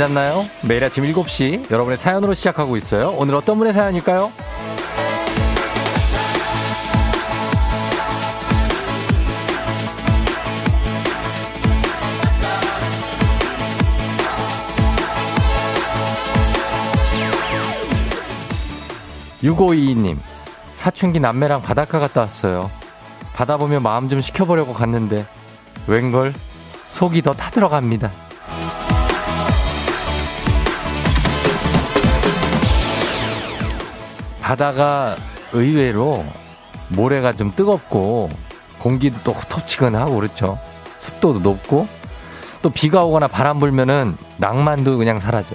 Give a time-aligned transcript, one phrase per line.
[0.00, 0.46] 잤나요?
[0.62, 3.10] 매일 아침 7시 여러분의 사연으로 시작하고 있어요.
[3.18, 4.32] 오늘 어떤 분의 사연일까요?
[19.42, 20.16] 6522님,
[20.72, 22.70] 사춘기 남매랑 바닷가 갔다 왔어요.
[23.34, 25.26] 바다 보며 마음 좀 식혀보려고 갔는데,
[25.86, 26.32] 웬걸,
[26.88, 28.29] 속이 더 타들어갑니다.
[34.50, 35.14] 바다가
[35.52, 36.24] 의외로
[36.88, 38.28] 모래가 좀 뜨겁고
[38.80, 40.58] 공기도 또 후텁지근하고 그렇죠.
[40.98, 41.86] 습도도 높고
[42.60, 45.54] 또 비가 오거나 바람 불면은 낭만도 그냥 사라져.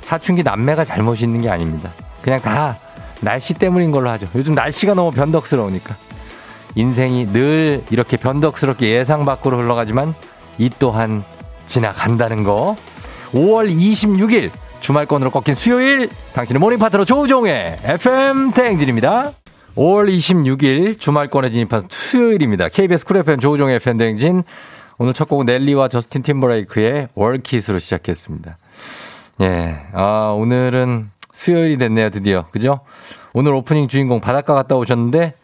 [0.00, 1.92] 사춘기 남매가 잘못 있는 게 아닙니다.
[2.20, 2.76] 그냥 다
[3.20, 4.26] 날씨 때문인 걸로 하죠.
[4.34, 5.94] 요즘 날씨가 너무 변덕스러우니까.
[6.74, 10.12] 인생이 늘 이렇게 변덕스럽게 예상 밖으로 흘러가지만
[10.58, 11.22] 이 또한
[11.66, 12.76] 지나간다는 거.
[13.30, 14.50] 5월 26일
[14.80, 19.32] 주말권으로 꺾인 수요일 당신의 모닝 파트너 조우종의 FM 대행진입니다.
[19.76, 22.68] 5월 26일 주말권에 진입한 수요일입니다.
[22.68, 24.42] KBS 쿨 FM 조우종의 FM 대행진.
[24.98, 28.56] 오늘 첫 곡은 넬리와 저스틴 팀버레이크의 Work It으로 시작했습니다.
[29.42, 32.46] 예, 아, 오늘은 수요일이 됐네요, 드디어.
[32.50, 32.80] 그죠?
[33.32, 35.34] 오늘 오프닝 주인공 바닷가 갔다 오셨는데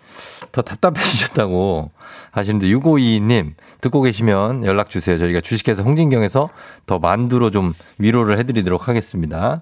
[0.50, 1.90] 더 답답해지셨다고
[2.34, 5.16] 하시는데 6522님 듣고 계시면 연락 주세요.
[5.16, 6.50] 저희가 주식회사 홍진경에서
[6.86, 9.60] 더 만두로 좀 위로를 해드리도록 하겠습니다.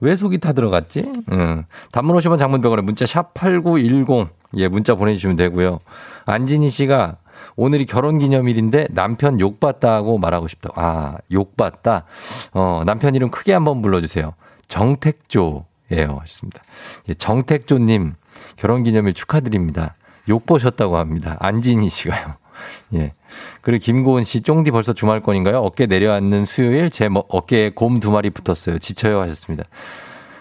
[0.00, 1.10] 왜 속이 타 들어갔지?
[1.32, 1.64] 응.
[1.92, 4.28] 단문 50원 장문병원에 문자 샵 8910.
[4.56, 5.78] 예, 문자 보내주시면 되고요.
[6.26, 7.16] 안진희 씨가
[7.56, 10.80] 오늘이 결혼 기념일인데 남편 욕봤다고 말하고 싶다고.
[10.80, 12.04] 아, 욕봤다?
[12.52, 14.34] 어, 남편 이름 크게 한번 불러주세요.
[14.68, 16.18] 정택조 예요.
[16.20, 16.62] 하셨습니다.
[17.08, 18.14] 예, 정택조님
[18.56, 19.94] 결혼 기념일 축하드립니다.
[20.30, 21.36] 욕 보셨다고 합니다.
[21.40, 22.34] 안진희 씨가요.
[22.94, 23.12] 예.
[23.60, 25.58] 그리고 김고은 씨, 쫑디 벌써 주말권인가요?
[25.58, 28.78] 어깨 내려앉는 수요일, 제 뭐, 어깨에 곰 두 마리 붙었어요.
[28.78, 29.20] 지쳐요.
[29.20, 29.64] 하셨습니다.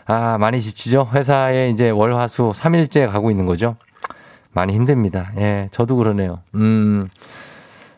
[0.06, 1.10] 아, 많이 지치죠?
[1.14, 3.76] 회사에 이제 월, 화, 수 3일째 가고 있는 거죠?
[4.52, 5.32] 많이 힘듭니다.
[5.38, 6.40] 예, 저도 그러네요.
[6.56, 7.08] 음.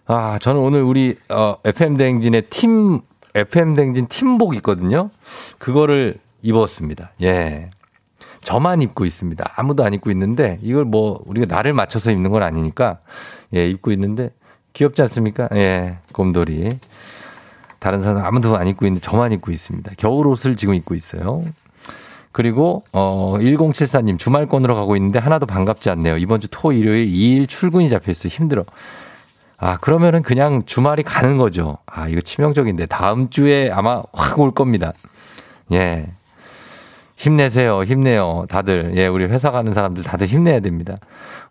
[0.07, 3.01] 아, 저는 오늘 우리, 어, FM대행진의 팀,
[3.33, 5.09] FM대행진 팀복 있거든요?
[5.57, 7.11] 그거를 입었습니다.
[7.21, 7.69] 예.
[8.41, 9.53] 저만 입고 있습니다.
[9.55, 12.99] 아무도 안 입고 있는데 이걸 뭐 우리가 나를 맞춰서 입는 건 아니니까
[13.55, 14.29] 예, 입고 있는데
[14.73, 15.49] 귀엽지 않습니까?
[15.55, 16.69] 예, 곰돌이.
[17.79, 19.91] 다른 사람 아무도 안 입고 있는데 저만 입고 있습니다.
[19.97, 21.43] 겨울 옷을 지금 입고 있어요.
[22.31, 26.17] 그리고 어 1074님 주말권으로 가고 있는데 하나도 반갑지 않네요.
[26.17, 28.29] 이번 주 토, 일요일 2일 출근이 잡혀 있어요.
[28.29, 28.63] 힘들어.
[29.57, 31.77] 아, 그러면은 그냥 주말이 가는 거죠.
[31.85, 34.93] 아, 이거 치명적인데 다음 주에 아마 확 올 겁니다.
[35.73, 36.07] 예.
[37.21, 37.83] 힘내세요.
[37.83, 38.45] 힘내요.
[38.49, 38.93] 다들.
[38.95, 40.97] 예, 우리 회사 가는 사람들 다들 힘내야 됩니다.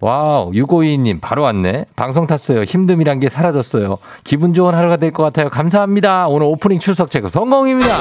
[0.01, 1.85] 와우, 6522님, 바로 왔네.
[1.95, 2.63] 방송 탔어요.
[2.63, 3.99] 힘듦이란 게 사라졌어요.
[4.25, 5.49] 기분 좋은 하루가 될 것 같아요.
[5.49, 6.27] 감사합니다.
[6.27, 7.99] 오늘 오프닝 출석 체크 성공입니다.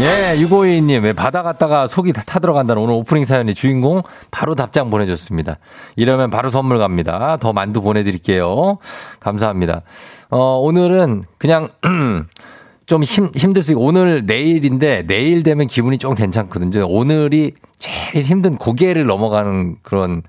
[0.00, 4.02] 예, 6522님, 왜 바다 갔다가 속이 다 타들어간다는 오늘 오프닝 사연의 주인공
[4.32, 5.58] 바로 답장 보내줬습니다.
[5.96, 7.36] 이러면 바로 선물 갑니다.
[7.40, 8.78] 더 만두 보내드릴게요.
[9.20, 9.82] 감사합니다.
[10.32, 11.68] 어, 오늘은 그냥,
[12.86, 16.86] 좀 힘, 힘들 수, 있고, 오늘 내일인데, 내일 되면 기분이 좀 괜찮거든요.
[16.88, 20.22] 오늘이 제일 힘든 고개를 넘어가는 그런,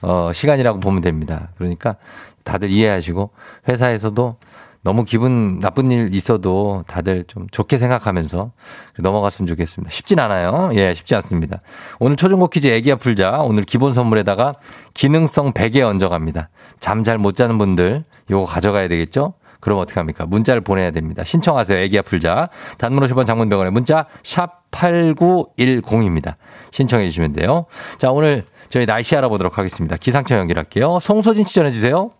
[0.00, 1.50] 어, 시간이라고 보면 됩니다.
[1.58, 1.96] 그러니까
[2.42, 3.32] 다들 이해하시고,
[3.68, 4.36] 회사에서도
[4.82, 8.52] 너무 기분 나쁜 일 있어도 다들 좀 좋게 생각하면서
[9.00, 9.90] 넘어갔으면 좋겠습니다.
[9.90, 10.70] 쉽진 않아요.
[10.72, 11.60] 예, 쉽지 않습니다.
[11.98, 13.40] 오늘 초중고 퀴즈 애기야 풀자.
[13.42, 14.54] 오늘 기본 선물에다가
[14.94, 16.48] 기능성 베개 얹어갑니다.
[16.80, 19.34] 잠 잘 못 자는 분들 요거 가져가야 되겠죠?
[19.60, 20.26] 그럼 어떻게 합니까?
[20.26, 21.22] 문자를 보내야 됩니다.
[21.24, 21.78] 신청하세요.
[21.78, 22.48] 애기야 풀자.
[22.78, 26.34] 단문 50원 장문병원에 문자 샵 8910입니다.
[26.70, 27.66] 신청해 주시면 돼요.
[27.98, 29.96] 자, 오늘 저희 날씨 알아보도록 하겠습니다.
[29.96, 30.98] 기상청 연결할게요.
[31.00, 32.10] 송소진 씨 전해 주세요.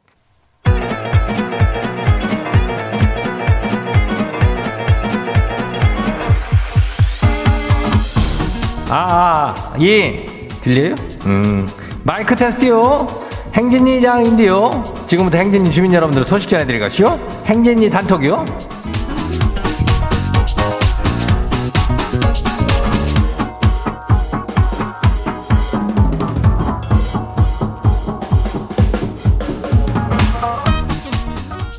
[8.92, 10.26] 아, 아, 예.
[10.62, 10.96] 들려요?
[11.26, 11.66] 음.
[12.02, 13.19] 마이크 테스트요.
[13.54, 14.70] 행진이 장인데요.
[15.06, 17.18] 지금부터 행진이 주민 여러분들 소식 전해드리겠시요.
[17.46, 18.44] 행진이 단톡이요.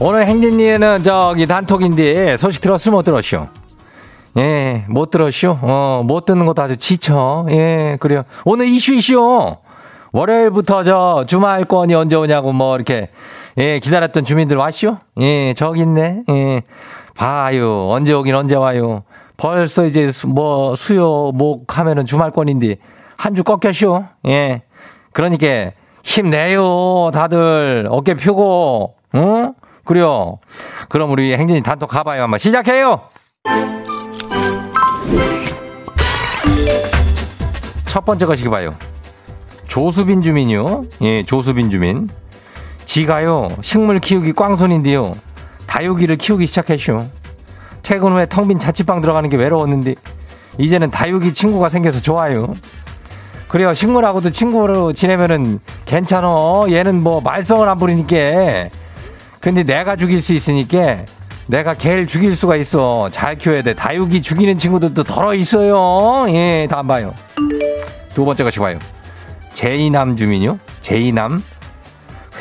[0.04, 3.48] 오늘 행진이에는 저기 단톡인데 소식 들었으면 못 들었쇼?
[4.38, 5.60] 예, 못 들었쇼?
[5.62, 7.46] 어, 못 듣는 것도 아주 지쳐.
[7.52, 8.24] 예, 그래요.
[8.44, 9.58] 오늘 이슈 이슈.
[10.14, 13.08] 월요일부터 저 주말권이 언제 오냐고 뭐 이렇게
[13.58, 14.98] 예, 기다렸던 주민들 왔쇼?
[15.20, 16.24] 예, 저기 있네.
[16.30, 16.62] 예.
[17.16, 17.90] 봐요.
[17.90, 19.04] 언제 오긴 언제 와요.
[19.38, 22.76] 벌써 이제 뭐 수요 목 하면은 주말권인데
[23.18, 24.04] 한 주 꺾였쇼.
[24.28, 24.64] 예.
[25.14, 25.72] 그러니까
[26.04, 27.12] 힘내요.
[27.14, 29.52] 다들 어깨 펴고 어?
[29.86, 30.40] 그래요.
[30.90, 32.24] 그럼 우리 행진이 단톡 가봐요.
[32.24, 33.02] 한번 시작해요.
[37.88, 38.76] 첫 번째 거시기 봐요.
[39.72, 40.84] 조수빈 주민이요.
[41.04, 42.10] 예, 조수빈 주민.
[42.84, 45.14] 지가요, 식물 키우기 꽝손인데요.
[45.66, 47.06] 다육이를 키우기 시작했슈.
[47.82, 49.96] 퇴근 후에 텅 빈 자취방 들어가는 게 외로웠는데,
[50.58, 52.54] 이제는 다육이 친구가 생겨서 좋아요.
[53.48, 56.66] 그래요, 식물하고도 친구로 지내면은 괜찮어.
[56.70, 58.68] 얘는 뭐 말썽을 안 부리니까.
[59.40, 61.06] 근데 내가 죽일 수 있으니까
[61.48, 63.08] 내가 개를 죽일 수가 있어.
[63.10, 63.74] 잘 키워야 돼.
[63.74, 66.26] 다육이 죽이는 친구들도 덜어 있어요.
[66.28, 67.14] 예, 다음 봐요.
[68.14, 68.78] 두 번째 것이 봐요.
[69.54, 70.60] 제이남 주민요?
[70.82, 71.44] 제이남?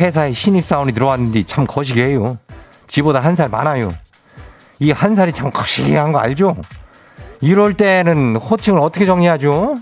[0.01, 2.39] 회사에 신입사원이 들어왔는데 참 거시기해요.
[2.87, 3.93] 지보다 한 살 많아요.
[4.79, 6.57] 이 한 살이 참 거시기한 거 알죠?
[7.43, 9.75] 이럴 때는 호칭을 어떻게 정리하죠?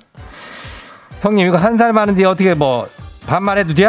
[1.20, 2.88] 형님, 이거 한 살 많은데 어떻게 뭐
[3.26, 3.84] 반말해도 돼?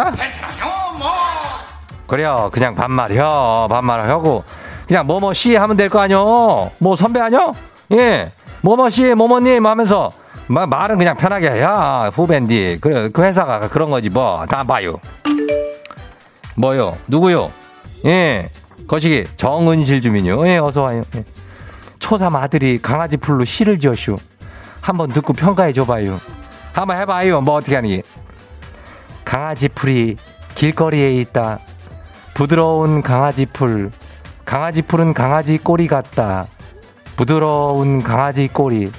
[2.07, 2.49] 그래요.
[2.51, 3.67] 그냥 반말혀.
[3.69, 4.43] 반말하고.
[4.87, 6.71] 그냥 뭐뭐 씨 하면 될 거 아니요?
[6.79, 7.53] 뭐 선배 아니요?
[7.91, 8.31] 예.
[8.61, 10.11] 뭐뭐 씨, 뭐뭐님 하면서
[10.49, 12.79] 마, 말은 그냥 편하게 해 야 후배인디.
[12.81, 14.45] 그, 그 회사가 그런 거지 뭐.
[14.47, 14.97] 다 봐요.
[16.55, 16.97] 뭐요?
[17.07, 17.51] 누구요?
[18.05, 18.49] 예.
[18.87, 20.45] 거시기 정은실 주민요.
[20.47, 21.03] 예, 어서 와요.
[21.15, 21.23] 예.
[21.99, 24.15] 초삼 아들이 강아지 풀로 시를 지었슈.
[24.81, 26.19] 한번 듣고 평가해 줘봐요.
[26.73, 27.41] 한번 해봐요.
[27.41, 28.01] 뭐 어떻게 하니?
[29.23, 30.17] 강아지 풀이
[30.55, 31.59] 길거리에 있다.
[32.33, 33.91] 부드러운 강아지 풀.
[34.45, 36.47] 강아지 풀은 강아지 꼬리 같다.
[37.15, 38.91] 부드러운 강아지 꼬리.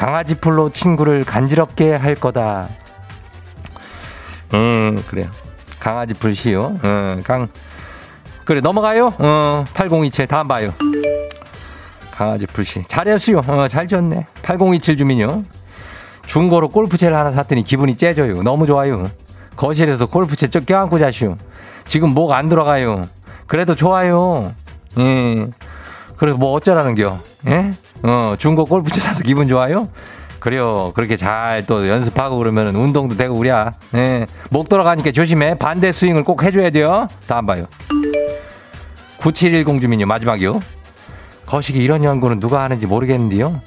[0.00, 2.70] 강아지 풀로 친구를 간지럽게 할 거다.
[4.54, 5.28] 음, 그래요.
[5.78, 6.78] 강아지 풀 시요.
[6.82, 7.46] 음, 강.
[8.46, 9.12] 그래, 넘어가요.
[9.18, 10.26] 어, 8027.
[10.26, 10.72] 다음 봐요.
[12.12, 12.80] 강아지 풀 시.
[12.88, 13.42] 잘했어요.
[13.46, 14.26] 어, 잘 지었네.
[14.40, 15.42] 8027 주민요.
[16.24, 18.42] 중고로 골프채를 하나 샀더니 기분이 째져요.
[18.42, 19.10] 너무 좋아요.
[19.54, 21.36] 거실에서 골프채 쭉 껴안고 자슈.
[21.84, 23.06] 지금 목 안 들어가요.
[23.46, 24.54] 그래도 좋아요.
[24.98, 25.46] 예.
[26.16, 27.18] 그래서 뭐 어쩌라는겨?
[27.48, 27.72] 예?
[28.02, 29.88] 어, 중고 골프채 사서 기분 좋아요?
[30.38, 30.92] 그래요.
[30.94, 33.72] 그렇게 잘 또 연습하고 그러면 운동도 되고 그래야.
[33.94, 34.26] 예.
[34.48, 35.54] 목 돌아가니까 조심해.
[35.58, 37.08] 반대 스윙을 꼭 해줘야 돼요.
[37.26, 37.66] 다음 봐요.
[39.18, 40.06] 9710 주민요.
[40.06, 40.60] 마지막이요.
[41.44, 43.60] 거시기 이런 연구는 누가 하는지 모르겠는데요.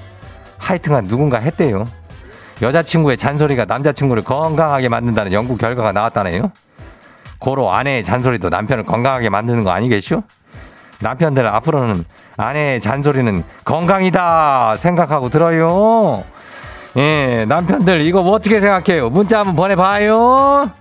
[0.58, 1.86] 하여튼간 누군가 했대요.
[2.62, 6.52] 여자친구의 잔소리가 남자친구를 건강하게 만든다는 연구 결과가 나왔다네요.
[7.38, 10.24] 고로 아내의 잔소리도 남편을 건강하게 만드는 거 아니겠죠?
[11.02, 12.06] 남편들 앞으로는
[12.38, 16.24] 아내의 잔소리는 건강이다 생각하고 들어요.
[16.98, 19.10] 예, 남편들 이거 뭐 어떻게 생각해요?
[19.10, 20.72] 문자 한번 보내봐요.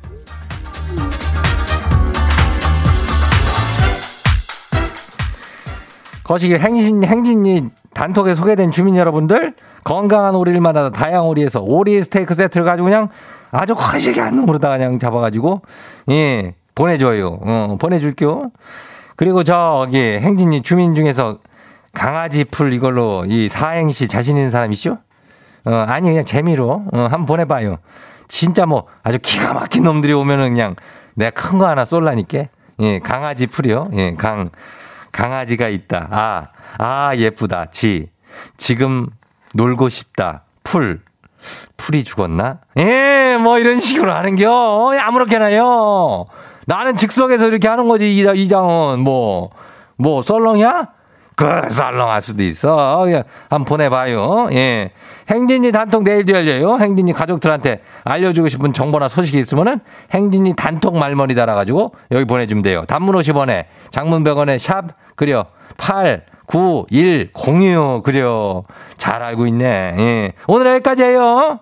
[6.24, 9.54] 거시기 행진, 행진이 단톡에 소개된 주민 여러분들
[9.84, 13.08] 건강한 오리를 만나다 다양한 오리에서 오리 스테이크 세트를 가지고 그냥
[13.50, 15.62] 아주 거시기 한 놈으로다 그냥 잡아가지고
[16.10, 17.38] 예 보내줘요.
[17.42, 18.50] 어, 보내줄게요.
[19.22, 21.38] 그리고 저기 행진이 주민 중에서
[21.92, 24.98] 강아지 풀 이걸로 이 사행시 자신 있는 사람 있죠?
[25.64, 27.76] 어, 아니 그냥 재미로 어, 한번 보내봐요.
[28.26, 30.74] 진짜 뭐 아주 기가 막힌 놈들이 오면은 그냥
[31.14, 32.46] 내가 큰 거 하나 쏠라니까.
[32.80, 33.92] 예, 강아지 풀이요.
[33.94, 34.48] 예, 강
[35.12, 36.08] 강아지가 있다.
[36.10, 37.66] 아, 아 예쁘다.
[37.66, 38.10] 지
[38.56, 39.06] 지금
[39.54, 40.42] 놀고 싶다.
[40.64, 41.00] 풀.
[41.76, 42.58] 풀이 죽었나?
[42.76, 44.98] 예, 뭐 이런 식으로 하는겨.
[45.00, 46.26] 아무렇게나요.
[46.66, 49.00] 나는 즉석에서 이렇게 하는 거지, 이장은.
[49.00, 49.50] 뭐,
[49.96, 50.88] 뭐, 썰렁이야?
[51.34, 53.04] 그, 썰렁할 수도 있어.
[53.08, 54.48] 예, 한번 보내봐요.
[54.52, 54.90] 예.
[55.28, 56.78] 행진이 단톡 내일도 열려요.
[56.78, 62.84] 행진이 가족들한테 알려주고 싶은 정보나 소식이 있으면은 행진이 단톡 말머리 달아가지고 여기 보내주면 돼요.
[62.86, 65.46] 단문 50원에 장문 100원에 샵, 그려.
[65.78, 68.02] 8, 9, 1, 0이요.
[68.02, 68.64] 그래요.
[68.98, 69.64] 잘 알고 있네.
[69.98, 70.32] 예.
[70.46, 71.60] 오늘 여기까지 해요.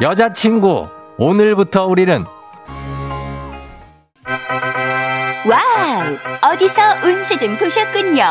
[0.00, 2.24] 여자친구, 오늘부터 우리는
[5.46, 6.52] 와우!
[6.52, 8.24] 어디서 운세 좀 보셨군요.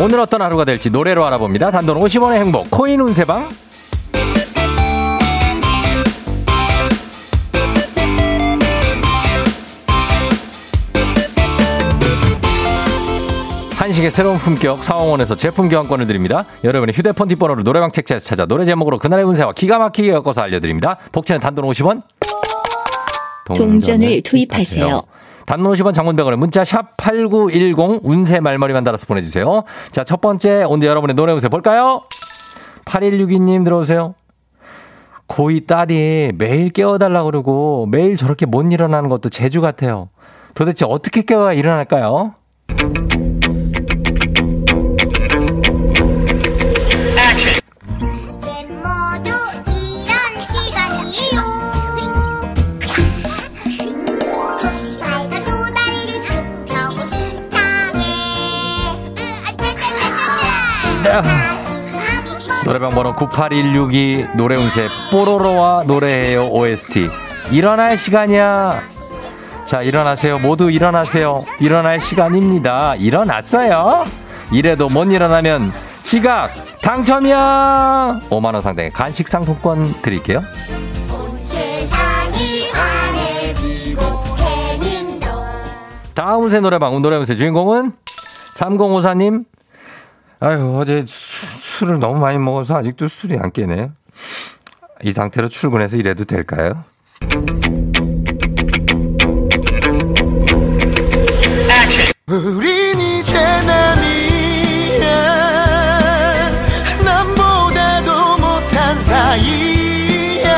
[0.00, 1.70] 오늘 어떤 하루가 될지 노래로 알아봅니다.
[1.70, 3.50] 단돈 50원의 행복, 코인 운세방.
[13.90, 16.44] 한식의 새로운 품격 사원원에서 제품 교환권을 드립니다.
[16.62, 20.98] 여러분의 휴대폰 뒷번호를 노래방 책자에서 찾아 노래 제목으로 그날의 운세와 기가 막히게 엮어서 알려드립니다.
[21.10, 22.02] 복채는 단돈 50원.
[23.46, 25.02] 동전을 투입하세요.
[25.44, 29.64] 단문 50원 장문백원에 문자 샵 8910 운세 말머리만 달아서 보내주세요.
[29.90, 32.02] 자, 첫 번째 오늘 여러분의 노래 운세 볼까요?
[32.84, 34.14] 8162님 들어오세요.
[35.26, 40.10] 고이 딸이 매일 깨워달라 그러고 매일 저렇게 못 일어나는 것도 재주 같아요.
[40.54, 42.34] 도대체 어떻게 깨워야 일어날까요?
[62.64, 67.08] 노래방 번호 98162 노래운세 뽀로로와 노래해요 OST
[67.50, 68.80] 일어날 시간이야.
[69.64, 70.38] 자 일어나세요.
[70.38, 71.44] 모두 일어나세요.
[71.58, 72.94] 일어날 시간입니다.
[72.96, 74.04] 일어났어요?
[74.52, 75.72] 이래도 못 일어나면
[76.04, 76.50] 지각
[76.82, 78.20] 당첨이야.
[78.30, 80.42] 5만원 상당의 간식 상품권 드릴게요.
[86.14, 87.92] 다음 새 노래방 노래운세 주인공은
[88.58, 89.44] 3054님
[90.40, 91.46] 아유 어제 수,
[91.78, 93.90] 술을 너무 많이 먹어서 아직도 술이 안 깨네.
[95.02, 96.82] 이 상태로 출근해서 일해도 될까요?
[102.26, 105.10] 우린 이제 남이야.
[107.04, 110.50] 남보다도 못한 사이야.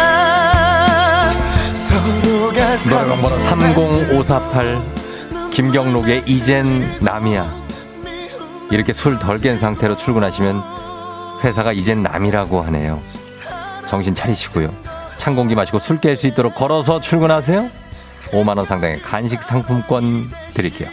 [1.74, 4.92] 서로가 노래방 번호 30548
[5.50, 7.61] 김경록의 이젠 남이야
[8.72, 10.62] 이렇게 술 덜 깬 상태로 출근하시면
[11.44, 13.02] 회사가 이젠 남이라고 하네요.
[13.86, 14.72] 정신 차리시고요.
[15.18, 17.68] 찬 공기 마시고 술 깰 수 있도록 걸어서 출근하세요.
[18.30, 20.88] 5만 원 상당의 간식 상품권 드릴게요.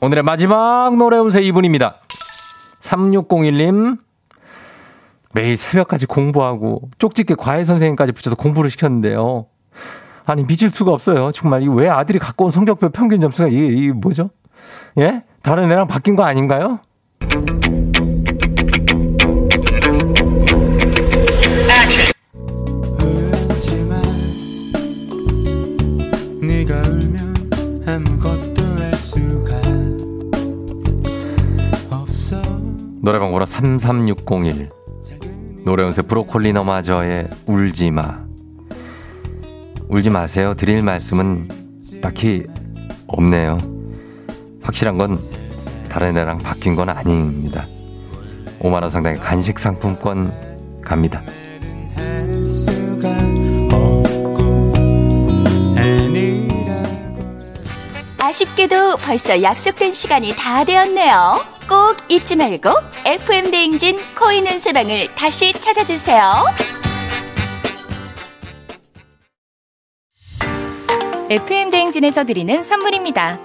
[0.00, 1.94] 오늘의 마지막 노래 운세 2분입니다.
[2.80, 4.07] 3601님
[5.38, 9.46] 매일 새벽까지 공부하고 쪽집게 과외 선생님까지 붙여서 공부를 시켰는데요.
[10.26, 11.30] 아니 믿을 수가 없어요.
[11.30, 14.30] 정말 이 왜 아들이 갖고 온 성적표 평균 점수가 이게, 이게 뭐죠?
[14.98, 15.22] 예?
[15.42, 16.80] 다른 애랑 바뀐 거 아닌가요?
[33.00, 34.77] 노래방 번호 33601
[35.68, 38.20] 노래 연세 브로콜리 너마저의 울지마
[39.90, 40.54] 울지 마세요.
[40.54, 41.46] 드릴 말씀은
[42.00, 42.46] 딱히
[43.06, 43.58] 없네요.
[44.62, 45.20] 확실한 건
[45.90, 47.66] 다른 애랑 바뀐 건 아닙니다.
[48.60, 50.32] 5만원 상당의 간식 상품권
[50.80, 51.22] 갑니다.
[58.16, 61.57] 아쉽게도 벌써 약속된 시간이 다 되었네요.
[61.68, 62.70] 꼭 잊지 말고
[63.04, 66.46] FM 대행진 코인 노래방을 다시 찾아주세요.
[71.28, 73.38] FM 대행진에서 드리는 선물입니다.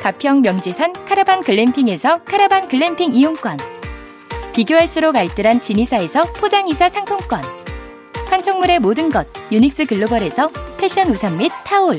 [0.00, 3.58] 가평 명지산 카라반 글램핑에서 카라반 글램핑 이용권.
[4.52, 7.42] 비교할수록 알뜰한 진이사에서 포장이사 상품권.
[8.28, 11.96] 판촉물의 모든 것 유닉스 글로벌에서 패션 우산 및 타올.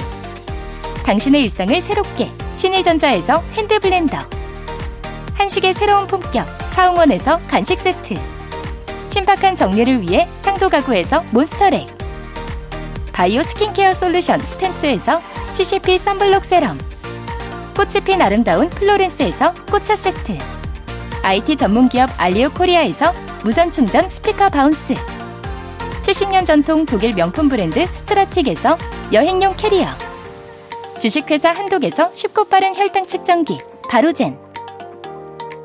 [1.06, 4.43] 당신의 일상을 새롭게 신일전자에서 핸드블렌더.
[5.36, 8.16] 한식의 새로운 품격 사옹원에서 간식 세트.
[9.10, 11.88] 신박한 정리를 위해 상도 가구에서 몬스터렉.
[13.12, 15.22] 바이오 스킨케어 솔루션 스템스에서
[15.52, 16.78] CCP 썬블록 세럼.
[17.76, 20.38] 꽃이 핀 아름다운 플로렌스에서 꽃차 세트.
[21.24, 23.14] IT 전문기업 알리오 코리아에서
[23.44, 24.94] 무선 충전 스피커 바운스.
[26.02, 28.78] 70년 전통 독일 명품 브랜드 스트라틱에서
[29.12, 29.88] 여행용 캐리어.
[31.00, 33.60] 주식회사 한독에서 쉽고 빠른 혈당 측정기
[33.90, 34.43] 바로젠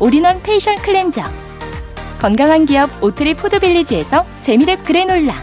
[0.00, 1.22] 올인원 페이셜 클렌저.
[2.20, 5.34] 건강한 기업 오트리 푸드빌리지에서 재미랩 그래놀라.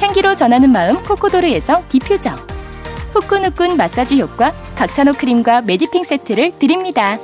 [0.00, 2.30] 향기로 전하는 마음 코코도르에서 디퓨저
[3.12, 7.18] 후끈후끈 마사지 효과 박찬호 크림과 메디핑 세트를 드립니다.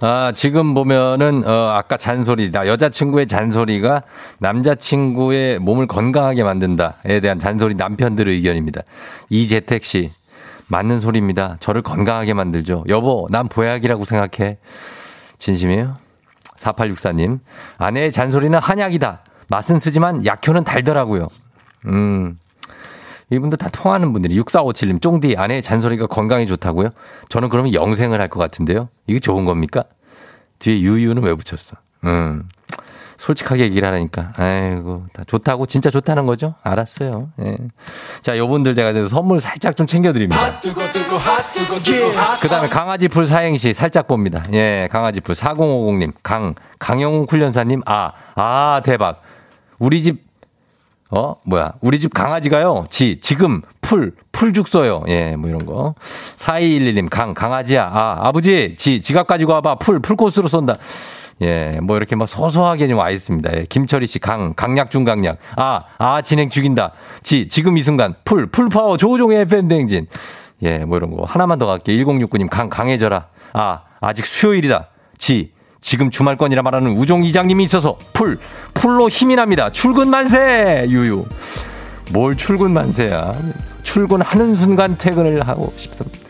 [0.00, 4.02] 아, 지금 보면은, 어, 아까 잔소리, 나 여자친구의 잔소리가
[4.40, 8.82] 남자친구의 몸을 건강하게 만든다에 대한 잔소리 남편들의 의견입니다.
[9.30, 10.10] 이재택 씨,
[10.72, 11.58] 맞는 소리입니다.
[11.60, 12.84] 저를 건강하게 만들죠.
[12.88, 14.56] 여보, 난 보약이라고 생각해.
[15.38, 15.98] 진심이에요?
[16.56, 17.40] 4864님.
[17.76, 19.22] 아내의 잔소리는 한약이다.
[19.48, 21.28] 맛은 쓰지만 약효는 달더라고요.
[21.88, 22.38] 음.
[23.28, 26.88] 이분들 다 통하는 분들이 6457님 쫑디 아내의 잔소리가 건강에 좋다고요?
[27.28, 28.88] 저는 그러면 영생을 할 것 같은데요.
[29.06, 29.84] 이게 좋은 겁니까?
[30.58, 31.76] 뒤에 유유는 왜 붙였어?
[32.04, 32.48] 음.
[33.22, 34.32] 솔직하게 얘기를 하라니까.
[34.36, 36.56] 아이고, 다 좋다고 진짜 좋다는 거죠?
[36.64, 37.30] 알았어요.
[37.40, 37.56] 예.
[38.20, 40.40] 자, 요분들 제가 선물 살짝 좀 챙겨드립니다.
[42.40, 44.42] 그 다음에 강아지 풀 사행시 살짝 봅니다.
[44.52, 49.22] 예, 강아지 풀 4050님, 강, 강영웅 훈련사님, 아, 아, 대박.
[49.78, 50.24] 우리 집,
[51.10, 51.74] 어, 뭐야.
[51.80, 55.04] 우리 집 강아지가요, 지, 지금, 풀, 풀죽 써요.
[55.06, 55.94] 예, 뭐 이런 거.
[56.38, 57.84] 4211님, 강, 강아지야.
[57.84, 59.76] 아, 아버지, 지, 지갑 가지고 와봐.
[59.76, 60.74] 풀, 풀코스로 쏜다.
[61.42, 63.50] 예, 뭐 이렇게 막 소소하게 좀 와 있습니다.
[63.56, 65.38] 예, 김철희 씨, 강, 강약 중 강약.
[65.56, 66.92] 아, 아, 진행 죽인다.
[67.22, 70.06] 지, 지금 이 순간, 풀, 풀파워, 조우종의 FM 대행진.
[70.62, 71.24] 예, 뭐 이런 거.
[71.24, 72.04] 하나만 더 갈게요.
[72.04, 73.26] 1069님, 강, 강해져라.
[73.54, 74.88] 아, 아직 수요일이다.
[75.18, 78.38] 지, 지금 주말권이라 말하는 우종 이장님이 있어서 풀,
[78.72, 79.70] 풀로 힘이 납니다.
[79.70, 80.86] 출근 만세!
[80.88, 81.24] 유유.
[82.12, 83.32] 뭘 출근 만세야.
[83.82, 86.21] 출근하는 순간 퇴근을 하고 싶습니다.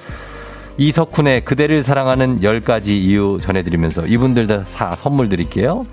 [0.78, 5.86] 이석훈의 그대를 사랑하는 10가지 이유 전해드리면서 이분들 다 사- 선물 드릴게요.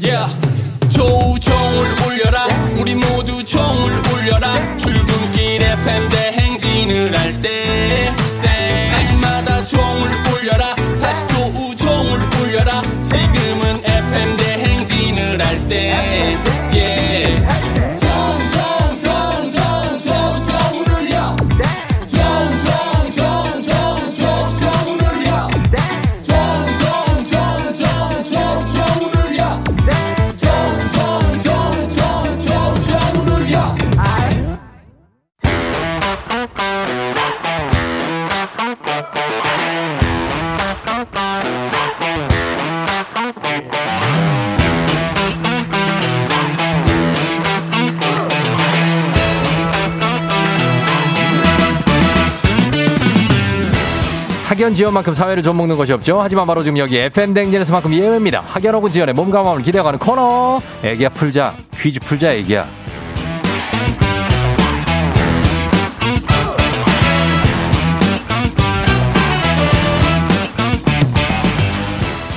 [0.00, 0.38] Yeah.
[3.48, 8.10] 종을 울려라 출근길 FM 대행진을 할때
[8.42, 10.27] 때마다 종을
[54.88, 56.20] 지연만큼 사회를 좀 먹는 것이 없죠.
[56.20, 58.42] 하지만 바로 지금 여기 FM 댕진에서만큼 예외입니다.
[58.46, 60.60] 학연하고 지연의 몸과 마음을 기대어가는 코너.
[60.82, 61.54] 애기야 풀자.
[61.76, 62.66] 퀴즈 풀자 애기야.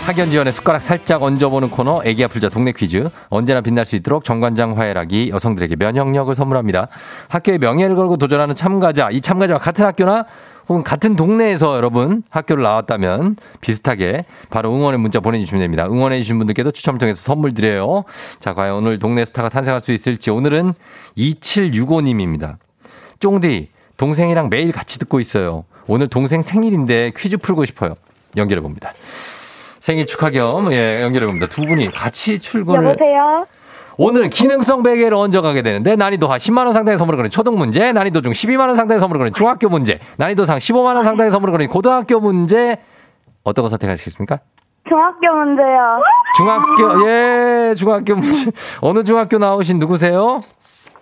[0.06, 4.78] 학연 지연의 숟가락 살짝 얹어보는 코너 애기야 풀자 동네 퀴즈 언제나 빛날 수 있도록 정관장
[4.78, 6.90] 화해락이 여성들에게 면역력을 선물합니다.
[7.30, 10.26] 학교의 명예를 걸고 도전하는 참가자 이 참가자와 같은 학교나
[10.70, 15.86] 혹은 같은 동네에서 여러분 학교를 나왔다면 비슷하게 바로 응원의 문자 보내주시면 됩니다.
[15.86, 18.04] 응원해 주신 분들께도 추첨을 통해서 선물 드려요.
[18.40, 20.74] 자 과연 오늘 동네 스타가 탄생할 수 있을지 오늘은
[21.18, 22.58] 2765님입니다.
[23.20, 25.66] 쫑디 동생이랑 매일 같이 듣고 있어요.
[25.88, 27.96] 오늘 동생 생일인데 퀴즈 풀고 싶어요.
[28.38, 28.94] 연결해 봅니다.
[29.80, 31.48] 생일 축하 겸 예, 연결해 봅니다.
[31.48, 33.46] 두 분이 같이 출근을 여보세요?
[34.04, 38.22] 오늘은 기능성 베개를 얹어가게 되는데 난이도 하 10만 원 상당의 선물을 거는 초등 문제, 난이도
[38.22, 41.68] 중 12만 원 상당의 선물을 거는 중학교 문제, 난이도 상 15만 원 상당의 선물을 거는
[41.68, 42.78] 고등학교 문제
[43.44, 44.40] 어떤 거 선택하시겠습니까?
[44.90, 46.02] 중학교 문제요.
[46.36, 48.50] 중학교 예 중학교 문제
[48.82, 50.42] 어느 중학교 나오신 누구세요?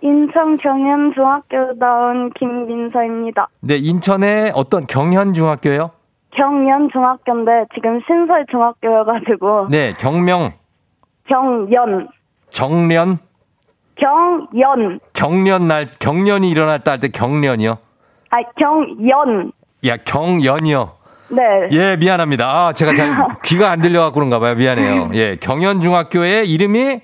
[0.02, 3.48] 인천 경현 중학교 나온 김민서입니다.
[3.60, 5.90] 네 인천의 어떤 경현 중학교요?
[6.32, 10.52] 경연 중학교인데 지금 신설 중학교여가지고 네 경명
[11.26, 12.08] 경연
[12.50, 13.18] 정련
[13.96, 17.78] 경연 경련 날 경련이 일어났다 할 때 경련이요.
[18.30, 19.52] 아 경연
[19.86, 20.92] 야 경연이요.
[21.30, 22.48] 네 예, 미안합니다.
[22.48, 24.54] 아, 제가 잘 귀가 안 들려갖고 그런가 봐요.
[24.54, 25.10] 미안해요.
[25.14, 27.00] 예, 경연중학교의 이름이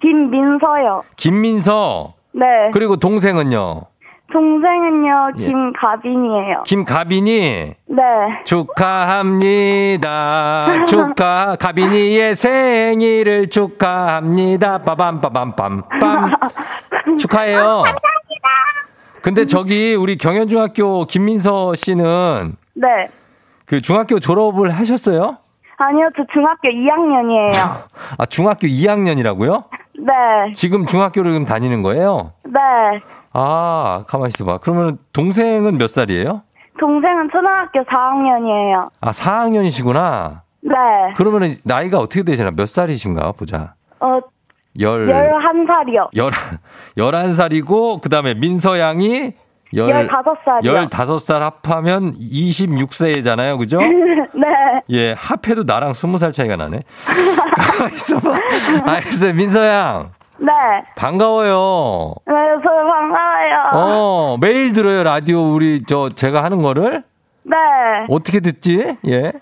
[0.00, 1.02] 김민서요.
[1.16, 2.14] 김민서.
[2.32, 3.82] 네 그리고 동생은요.
[4.36, 5.46] 동생은요 예.
[5.46, 6.62] 김가빈이에요.
[6.66, 7.30] 김가빈이.
[7.86, 8.02] 네
[8.44, 10.04] 축하합니다.
[10.84, 14.82] 축하, 가빈이의 생일을 축하합니다.
[14.82, 15.88] 빠밤빠밤빰.
[15.88, 17.16] 빰.
[17.18, 17.84] 축하해요.
[19.22, 22.86] 근데 저기 우리 경연중학교 김민서 씨는 네.
[23.64, 25.38] 그 중학교 졸업을 하셨어요?
[25.78, 27.86] 아니요 저 중학교 2학년이에요.
[28.18, 29.64] 아, 중학교 2학년이라고요?
[29.98, 30.12] 네
[30.52, 32.32] 지금 중학교를 지금 다니는 거예요?
[32.44, 32.60] 네.
[33.38, 34.58] 아, 가만히 있어봐.
[34.58, 36.40] 그러면 동생은 몇 살이에요?
[36.80, 38.88] 동생은 초등학교 4학년이에요.
[39.02, 40.40] 아, 4학년이시구나.
[40.62, 40.74] 네.
[41.16, 42.50] 그러면 나이가 어떻게 되시나?
[42.56, 43.32] 몇 살이신가?
[43.32, 43.74] 보자.
[44.00, 44.20] 어,
[44.80, 46.08] 열, 11살이요.
[46.16, 46.30] 열,
[46.96, 49.32] 열한 살이고, 그 다음에 민서 양이
[49.74, 50.88] 열, 15살이요.
[50.88, 53.58] 15살 합하면 26세잖아요.
[53.58, 53.80] 그죠?
[54.34, 54.46] 네.
[54.90, 56.80] 예, 합해도 나랑 20살 차이가 나네.
[57.54, 58.34] 가만히 있어봐.
[58.86, 59.34] 알겠어요.
[59.34, 60.10] 민서 양.
[60.38, 60.52] 네.
[60.96, 62.14] 반가워요.
[62.26, 63.70] 네, 저 반가워요.
[63.72, 65.02] 어, 매일 들어요.
[65.02, 67.02] 라디오 우리, 저, 제가 하는 거를.
[67.42, 67.56] 네.
[68.10, 68.96] 어떻게 듣지?
[69.06, 69.32] 예.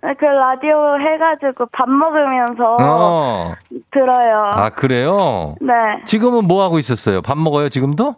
[0.00, 3.52] 그 라디오 해가지고 밥 먹으면서 어.
[3.90, 4.52] 들어요.
[4.54, 5.56] 아, 그래요?
[5.60, 5.72] 네.
[6.04, 7.22] 지금은 뭐 하고 있었어요?
[7.22, 8.14] 밥 먹어요, 지금도?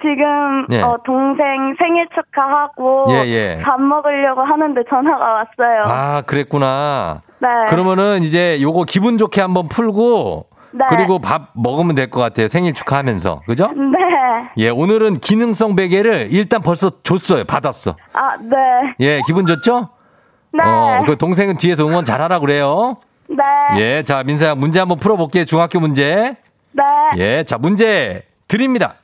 [0.00, 0.80] 지금 예.
[0.80, 3.62] 어, 동생 생일 축하하고 예, 예.
[3.64, 5.84] 밥 먹으려고 하는데 전화가 왔어요.
[5.86, 7.22] 아, 그랬구나.
[7.40, 7.48] 네.
[7.68, 10.46] 그러면은 이제 요거 기분 좋게 한번 풀고
[10.78, 10.84] 네.
[10.88, 12.48] 그리고 밥 먹으면 될 것 같아요.
[12.48, 13.42] 생일 축하하면서.
[13.46, 13.68] 그죠?
[13.72, 13.98] 네.
[14.58, 17.44] 예, 오늘은 기능성 베개를 일단 벌써 줬어요.
[17.44, 17.96] 받았어.
[18.12, 18.56] 아, 네.
[19.00, 19.88] 예, 기분 좋죠?
[20.52, 20.62] 네.
[20.64, 22.96] 어, 그 동생은 뒤에서 응원 잘하라 그래요.
[23.28, 23.80] 네.
[23.80, 25.44] 예, 자, 민서야 문제 한번 풀어볼게요.
[25.44, 26.36] 중학교 문제.
[26.72, 26.84] 네.
[27.18, 28.94] 예, 자, 문제 드립니다.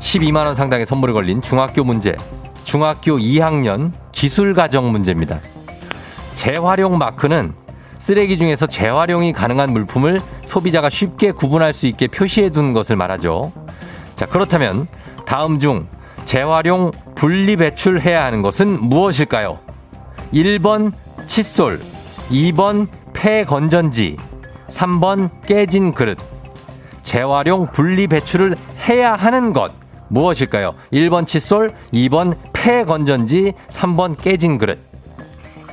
[0.00, 2.14] 12만원 상당의 선물이 걸린 중학교 문제.
[2.62, 5.40] 중학교 2학년 기술가정 문제입니다.
[6.34, 7.52] 재활용 마크는
[8.04, 13.50] 쓰레기 중에서 재활용이 가능한 물품을 소비자가 쉽게 구분할 수 있게 표시해 둔 것을 말하죠.
[14.14, 14.86] 자, 그렇다면
[15.24, 15.88] 다음 중
[16.24, 19.58] 재활용 분리 배출해야 하는 것은 무엇일까요?
[20.34, 20.92] 1번
[21.24, 21.80] 칫솔,
[22.28, 24.18] 2번 폐건전지,
[24.68, 26.18] 3번 깨진 그릇.
[27.02, 28.54] 재활용 분리 배출을
[28.86, 29.72] 해야 하는 것
[30.08, 30.74] 무엇일까요?
[30.92, 34.78] 1번 칫솔, 2번 폐건전지, 3번 깨진 그릇.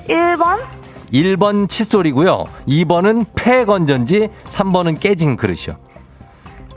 [0.08, 0.81] 1번?
[1.14, 2.46] 1번 칫솔이고요.
[2.68, 5.76] 2번은 폐 건전지, 3번은 깨진 그릇이요.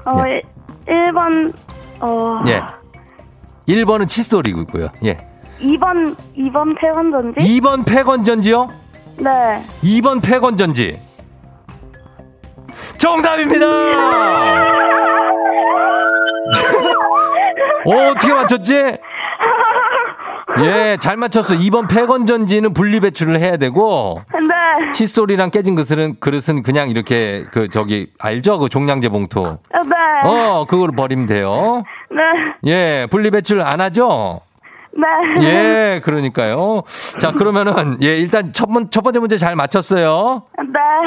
[0.07, 0.42] 어, 예.
[0.87, 1.53] 1번,
[2.01, 2.40] 어.
[2.47, 2.62] 예.
[3.68, 4.88] 1번은 칫솔이고요.
[5.05, 5.16] 예.
[5.61, 7.40] 2번, 2번 태원전지?
[7.40, 8.68] 2번 폐 건전지요?
[9.18, 9.64] 네.
[9.83, 10.99] 2번 폐 건전지.
[12.99, 13.66] 정답입니다!
[17.87, 18.97] 어, 어떻게 맞췄지?
[20.62, 21.55] 예, 잘 맞췄어.
[21.55, 24.90] 2번 폐건 전지는 분리 배출을 해야 되고, 네.
[24.93, 28.59] 칫솔이랑 깨진 그릇은, 그릇은 그냥 이렇게, 그, 저기, 알죠?
[28.59, 29.59] 그 종량제 봉투.
[29.73, 30.29] 네.
[30.29, 31.83] 어, 그걸 버리면 돼요.
[32.11, 32.71] 네.
[32.71, 34.40] 예, 분리 배출 안 하죠?
[34.97, 35.45] 네.
[35.45, 36.83] 예, 그러니까요.
[37.19, 40.45] 자, 그러면은, 예, 일단 첫, 번, 첫 번째 문제 잘 맞췄어요.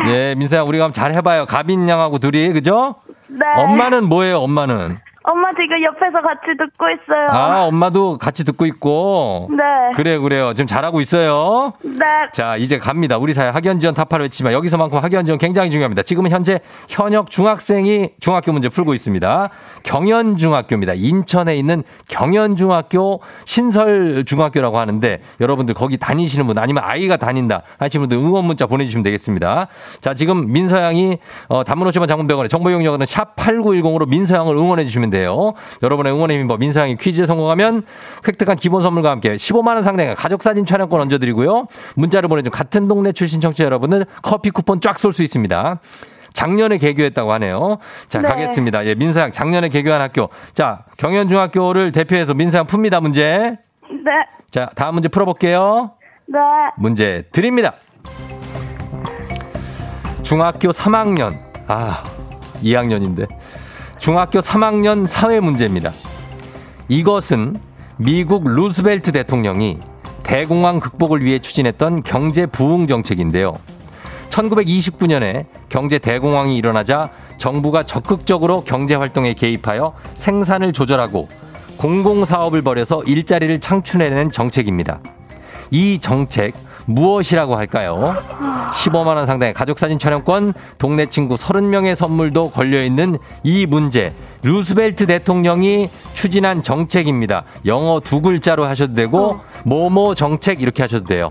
[0.06, 0.12] 네.
[0.14, 1.46] 예, 민서야, 우리가 한번 잘 해봐요.
[1.46, 2.96] 가빈 양하고 둘이, 그죠?
[3.28, 3.40] 네.
[3.56, 4.98] 엄마는 뭐예요, 엄마는?
[5.30, 7.28] 엄마 지금 옆에서 같이 듣고 있어요.
[7.32, 9.50] 아, 엄마도 같이 듣고 있고.
[9.52, 9.64] 네.
[9.94, 10.54] 그래, 그래요.
[10.54, 11.74] 지금 잘하고 있어요.
[11.84, 12.06] 네.
[12.32, 13.18] 자, 이제 갑니다.
[13.18, 16.04] 우리 사회 학연 지원 타파를 외치지만 여기서만큼 학연 지원 굉장히 중요합니다.
[16.04, 19.50] 지금은 현재 현역 중학생이 중학교 문제 풀고 있습니다.
[19.84, 20.94] 경연중학교입니다.
[20.96, 28.46] 인천에 있는 경연중학교 신설중학교라고 하는데 여러분들 거기 다니시는 분 아니면 아이가 다닌다 하시는 분들 응원
[28.46, 29.68] 문자 보내주시면 되겠습니다.
[30.00, 31.18] 자, 지금 민서양이
[31.50, 35.17] 어, 단문 50원 장문병원에 정보 이용료는 샵 8910으로 민서양을 응원해 주시면 돼요.
[35.24, 37.84] 여러분의 응원의 힘입어 민서양이 퀴즈에 성공하면
[38.28, 41.68] 획득한 기본 선물과 함께 15만 원 상당의 가족 사진 촬영권 얹어드리고요.
[41.96, 45.80] 문자를 보내준 같은 동네 출신 청취자 여러분은 커피 쿠폰 쫙 쏠 수 있습니다.
[46.34, 47.80] 작년에 개교했다고 하네요.
[48.08, 48.28] 자, 네.
[48.28, 48.86] 가겠습니다.
[48.86, 50.30] 예, 민서양 작년에 개교한 학교.
[50.54, 53.58] 자, 경연중학교를 대표해서 민서양 풉니다, 문제.
[53.90, 54.12] 네.
[54.52, 55.94] 자, 다음 문제 풀어볼게요.
[56.28, 56.40] 네.
[56.78, 57.74] 문제 드립니다.
[60.22, 61.40] 중학교 3학년.
[61.68, 62.04] 아,
[62.62, 63.28] 2학년인데.
[63.98, 65.92] 중학교 3학년 사회 문제입니다.
[66.88, 67.60] 이것은
[67.98, 69.80] 미국 루스벨트 대통령이
[70.24, 73.58] 대공황 극복을 위해 추진했던 경제 부흥 정책인데요.
[74.30, 81.28] 1929년에 경제 대공황이 일어나자 정부가 적극적으로 경제 활동에 개입하여 생산을 조절하고
[81.78, 85.00] 공공사업을 벌여서 일자리를 창출해낸 정책입니다.
[85.72, 86.54] 이 정책
[86.88, 88.16] 무엇이라고 할까요?
[88.72, 94.14] 15만 원 상당의 가족 사진 촬영권, 동네 친구 30명의 선물도 걸려 있는 이 문제.
[94.44, 97.44] 루스벨트 대통령이 추진한 정책입니다.
[97.66, 101.30] 영어 두 글자로 하셔도 되고 뭐뭐 정책 이렇게 하셔도 돼요.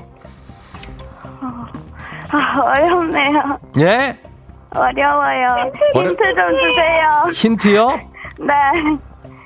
[2.28, 3.58] 아, 어렵네요.
[3.80, 4.16] 예?
[4.74, 5.70] 어려워요.
[5.94, 7.32] 어려- 힌트 좀 주세요.
[7.32, 7.88] 힌트요?
[8.40, 8.54] 네.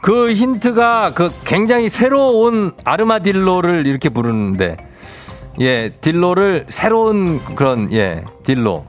[0.02, 4.76] 그 힌트가 그 굉장히 새로운 아르마딜로를 이렇게 부르는데
[5.58, 8.84] 예 딜로를 새로운 그런 예 딜로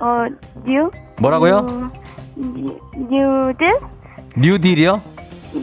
[0.00, 0.24] 어,
[0.64, 0.90] 뉴?
[1.20, 1.90] 뭐라고요?
[2.36, 2.78] 뉴,
[3.08, 3.78] 뉴딜?
[4.36, 5.02] 뉴딜이요?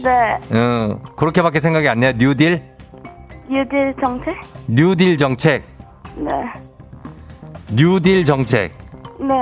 [0.04, 0.38] 네.
[0.52, 2.62] 음 그렇게밖에 생각이 안 나요 뉴딜
[3.50, 4.36] 뉴딜 정책?
[4.68, 5.64] 뉴딜 정책
[6.16, 6.32] 네.
[7.72, 8.72] 뉴딜 정책
[9.20, 9.34] 네.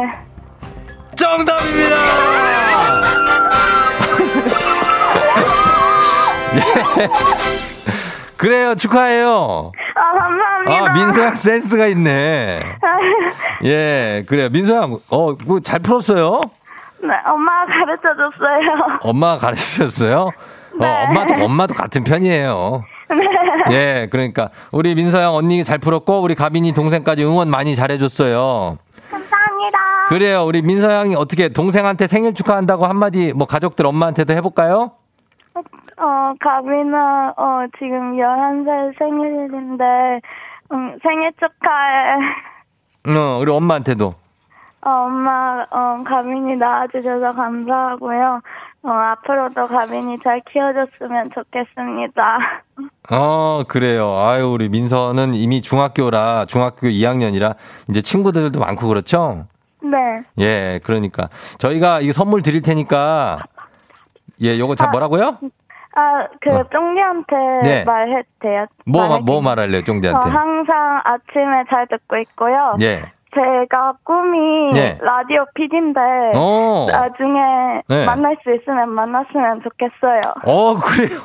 [1.16, 1.96] 정답입니다.
[6.58, 7.57] 예.
[8.38, 9.72] 그래요 축하해요.
[9.96, 10.86] 아, 감사합니다.
[10.86, 12.60] 아 민서양 센스가 있네.
[13.66, 16.42] 예 그래요 민서양 어 잘 풀었어요.
[17.02, 19.00] 네, 엄마가 가르쳐 줬어요.
[19.02, 19.48] 엄마가?
[20.80, 21.06] 어, 네.
[21.08, 22.84] 엄마도, 엄마도 같은 편이에요.
[23.70, 23.74] 네.
[23.74, 28.78] 예, 그러니까, 우리 민서양 언니 잘 풀었고, 우리 가빈이 동생까지 응원 많이 잘해줬어요.
[29.10, 29.78] 감사합니다.
[30.10, 34.92] 그래요, 우리 민서양이 어떻게 동생한테 생일 축하한다고 한마디, 뭐, 가족들 엄마한테도 해볼까요?
[36.00, 39.84] 어, 가빈아, 어, 지금 11살 생일인데,
[40.72, 43.18] 음, 생일 축하해.
[43.18, 44.14] 어, 우리 엄마한테도.
[44.86, 48.42] 어, 엄마, 어, 가빈이 낳아주셔서 감사하고요.
[48.84, 52.38] 어, 앞으로도 가빈이 잘 키워줬으면 좋겠습니다.
[53.10, 54.16] 어, 그래요.
[54.20, 57.56] 아유, 우리 민서는 이미 중학교라, 중학교 2학년이라
[57.90, 59.48] 이제 친구들도 많고 그렇죠?
[59.82, 59.98] 네.
[60.40, 61.28] 예, 그러니까.
[61.58, 63.40] 저희가 이 선물 드릴 테니까,
[64.42, 65.40] 예, 요거 자, 뭐라고요?
[66.00, 66.64] 아, 그, 어.
[66.72, 67.84] 쫑디한테 네.
[67.84, 68.68] 말해도 돼요?
[68.86, 69.42] 뭐, 마- 말해도 뭐?
[69.42, 70.30] 말할래요, 저 쫑디한테?
[70.30, 72.76] 항상 아침에 잘 듣고 있고요.
[72.82, 73.12] 예.
[73.36, 74.98] 제가 꿈이 네.
[75.02, 76.00] 라디오 PD인데,
[76.36, 76.88] 어.
[76.90, 77.40] 나중에
[77.88, 78.06] 네.
[78.06, 80.22] 만날 수 있으면 만났으면 좋겠어요.
[80.46, 81.20] 어, 그래요.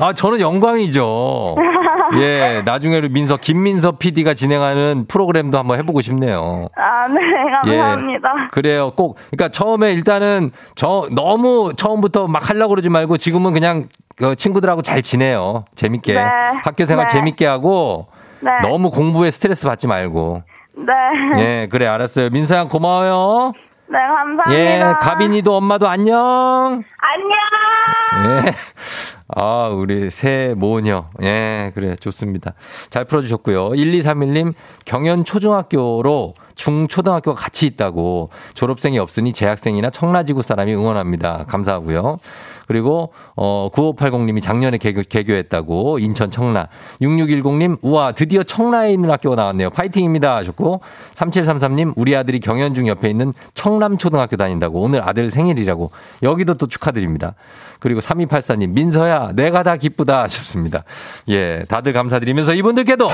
[0.00, 1.56] 아, 저는 영광이죠.
[2.20, 6.68] 예, 나중에 민서, 김민서 PD가 진행하는 프로그램도 한번 해보고 싶네요.
[6.76, 7.20] 아, 네,
[7.62, 8.28] 감사합니다.
[8.28, 8.48] 예.
[8.52, 8.90] 그래요.
[8.94, 14.82] 꼭, 그러니까 처음에 일단은 저 너무 처음부터 막 하려고 그러지 말고 지금은 그냥 그 친구들하고
[14.82, 15.64] 잘 지내요.
[15.74, 16.14] 재밌게.
[16.14, 16.24] 네.
[16.64, 17.12] 학교 생활 네.
[17.14, 18.06] 재밌게 하고
[18.40, 18.50] 네.
[18.62, 20.42] 너무 공부에 스트레스 받지 말고.
[20.76, 20.92] 네.
[21.38, 22.30] 예, 그래, 알았어요.
[22.30, 23.52] 민서야, 고마워요.
[23.88, 24.52] 네, 감사합니다.
[24.52, 26.82] 예, 가빈이도 엄마도 안녕.
[26.98, 28.46] 안녕!
[28.46, 28.52] 예.
[29.28, 31.06] 아, 우리 새 모녀.
[31.22, 32.52] 예, 그래, 좋습니다.
[32.90, 33.70] 잘 풀어주셨고요.
[33.70, 34.52] 1231님,
[34.84, 41.44] 경연 초중학교로 중초등학교가 같이 있다고 졸업생이 없으니 재학생이나 청라지구 사람이 응원합니다.
[41.48, 42.18] 감사하고요.
[42.66, 46.68] 그리고 어 9580님이 작년에 개교, 개교했다고 인천 청라
[47.00, 49.70] 6610님 우와 드디어 청라에 있는 학교가 나왔네요.
[49.70, 50.80] 파이팅입니다 하셨고
[51.14, 55.90] 3733님 우리 아들이 경연중 옆에 있는 청남초등학교 다닌다고 오늘 아들 생일이라고
[56.22, 57.34] 여기도 또 축하드립니다.
[57.80, 60.84] 그리고 3284님 민서야 내가 다 기쁘다 하셨습니다.
[61.28, 63.08] 예 다들 감사드리면서 이분들께도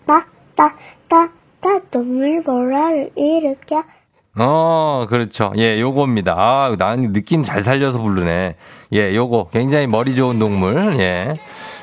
[0.05, 3.83] 따따따따 눈물 보라를 일으켜
[4.38, 5.51] 어, 그렇죠.
[5.57, 6.33] 예, 요겁니다.
[6.38, 8.55] 아, 난 느낌 잘 살려서 부르네.
[8.93, 9.49] 예, 요거.
[9.51, 10.97] 굉장히 머리 좋은 동물.
[10.99, 11.35] 예.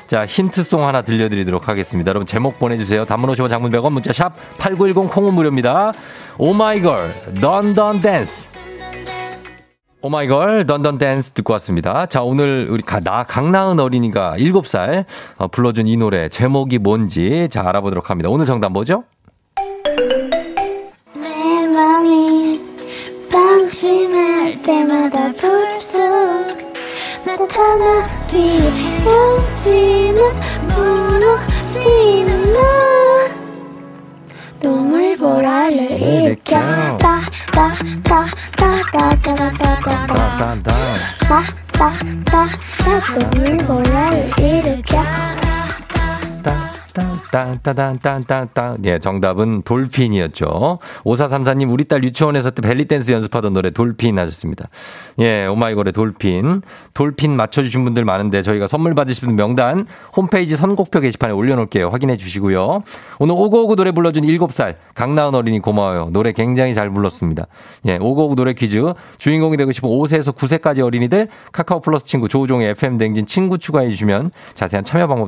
[0.07, 2.09] 자, 힌트송 하나 들려드리도록 하겠습니다.
[2.09, 3.03] 여러분, 제목 보내주세요.
[3.03, 5.91] 단문 50원 장문 100원 문자 샵 8910 콩은 무료입니다.
[6.37, 8.47] 오마이걸, 던던 댄스.
[10.01, 12.05] 오마이걸, 던던 댄스 듣고 왔습니다.
[12.05, 15.03] 자, 오늘 우리 가, 나 강나은 어린이가 7살
[15.39, 18.29] 어, 불러준 이 노래 제목이 뭔지 자, 알아보도록 합니다.
[18.29, 19.03] 오늘 정답 뭐죠?
[21.15, 22.61] 내 맘이
[23.29, 25.76] 방심할 때마다 불쑥
[27.37, 30.21] 나타나 뒤에 헤엄치는
[30.69, 32.59] 무너지는 나
[34.59, 36.57] 눈물 보라를 일으켜
[36.97, 39.35] 따따따따따따따따따
[40.39, 40.75] 딴딴.
[41.77, 42.49] 따따따따
[43.31, 45.03] 눈물 보라를 일으켜
[47.31, 48.85] 딴딴딴딴딴딴.
[48.85, 50.79] 예, 정답은 돌핀이었죠.
[51.03, 54.69] 5434님, 우리 딸 유치원에서 때 벨리댄스 연습하던 노래 돌핀 하셨습니다.
[55.19, 56.61] 예, 오마이걸의 돌핀.
[56.93, 61.89] 돌핀 맞춰주신 분들 많은데 저희가 선물 받으실 분 명단 홈페이지 선곡표 게시판에 올려놓을게요.
[61.89, 62.81] 확인해 주시고요.
[63.19, 66.09] 오늘 오고오고 노래 불러준 7살 강나은 어린이 고마워요.
[66.11, 67.45] 노래 굉장히 잘 불렀습니다.
[67.85, 68.93] 예, 오고오고 노래 퀴즈.
[69.19, 74.31] 주인공이 되고 싶은 5세에서 9세까지 어린이들 카카오 플러스 친구 조우종의 FM 댕진 친구 추가해 주시면
[74.55, 75.27] 자세한 참여 방법.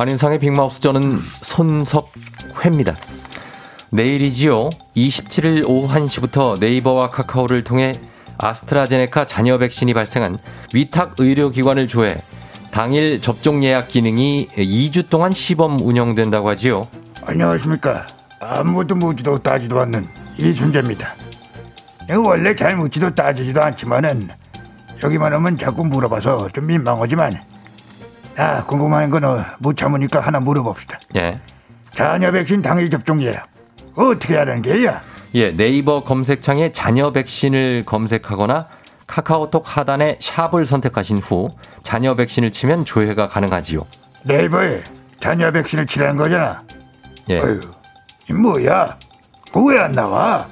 [0.00, 2.96] 안윤상의 빅마우스 저는 손석회입니다.
[3.90, 4.70] 내일이지요.
[4.96, 7.92] 27일 오후 1시부터 네이버와 카카오를 통해
[8.38, 10.38] 아스트라제네카 잔여 백신이 발생한
[10.72, 12.22] 위탁 의료기관을 조회
[12.70, 16.88] 당일 접종 예약 기능이 2주 동안 시범 운영된다고 하지요.
[17.26, 18.06] 안녕하십니까.
[18.40, 20.08] 아무도 묻지도 따지도 않는
[20.38, 21.14] 이순재입니다.
[22.08, 24.30] 내가 원래 잘 묻지도 따지지도 않지만은
[25.04, 27.50] 여기만 오면 자꾸 물어봐서 좀 민망하지만
[28.40, 30.98] 아 궁금한 건 어, 못 참으니까 하나 물어봅시다.
[31.16, 31.38] 예.
[31.92, 33.46] 자녀 백신 당일 접종 예약
[33.94, 35.02] 어떻게 하는 게야?
[35.34, 38.68] 예, 네이버 검색창에 잔여 백신을 검색하거나
[39.06, 41.50] 카카오톡 하단에 샵을 선택하신 후
[41.82, 43.84] 잔여 백신을 치면 조회가 가능하지요.
[44.22, 44.84] 네이버에
[45.20, 46.62] 자녀 백신을 치라는 거잖아.
[47.28, 47.40] 예.
[47.40, 47.60] 어휴,
[48.30, 48.96] 이 뭐야?
[49.52, 50.46] 그거 왜안 나와?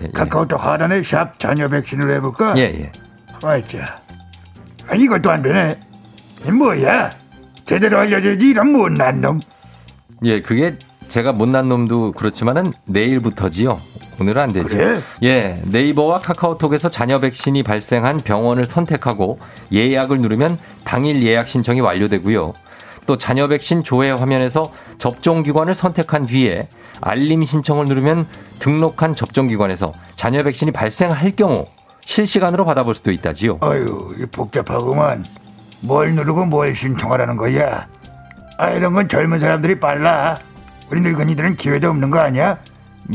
[0.00, 0.10] 예, 예.
[0.12, 2.54] 카카오톡 하단에 샵 자녀 백신을 해볼까?
[2.56, 2.92] 예, 예.
[3.42, 3.98] 아이자,
[4.88, 5.85] 아, 이것도 안 되네.
[6.44, 7.10] 이 뭐야?
[7.64, 9.40] 제대로 알려줘야지 이런 못난 놈.
[10.24, 10.76] 예, 그게
[11.08, 13.80] 제가 못난 놈도 그렇지만은 내일부터지요.
[14.20, 14.68] 오늘은 안 되죠.
[14.68, 15.00] 그래?
[15.22, 19.38] 예, 네이버와 카카오톡에서 잔여 백신이 발생한 병원을 선택하고
[19.72, 22.54] 예약을 누르면 당일 예약 신청이 완료되고요.
[23.06, 26.68] 또 잔여 백신 조회 화면에서 접종 기관을 선택한 뒤에
[27.00, 28.26] 알림 신청을 누르면
[28.58, 31.66] 등록한 접종 기관에서 잔여 백신이 발생할 경우
[32.00, 33.58] 실시간으로 받아볼 수도 있다지요.
[33.60, 35.24] 아유, 이 복잡하구만.
[35.80, 37.86] 뭘 누르고 뭘 신청하라는 거야?
[38.58, 40.38] 아, 이런 건 젊은 사람들이 빨라.
[40.90, 42.58] 우리 늙은이들은 기회도 없는 거 아니야?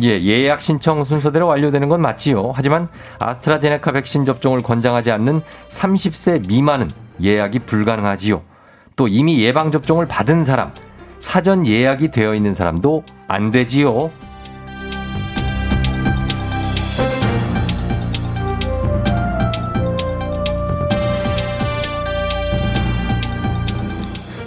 [0.01, 2.53] 예, 예약 신청 순서대로 완료되는 건 맞지요.
[2.55, 2.87] 하지만
[3.19, 6.89] 아스트라제네카 백신 접종을 권장하지 않는 30세 미만은
[7.21, 8.41] 예약이 불가능하지요.
[8.95, 10.71] 또 이미 예방 접종을 받은 사람,
[11.19, 14.11] 사전 예약이 되어 있는 사람도 안 되지요.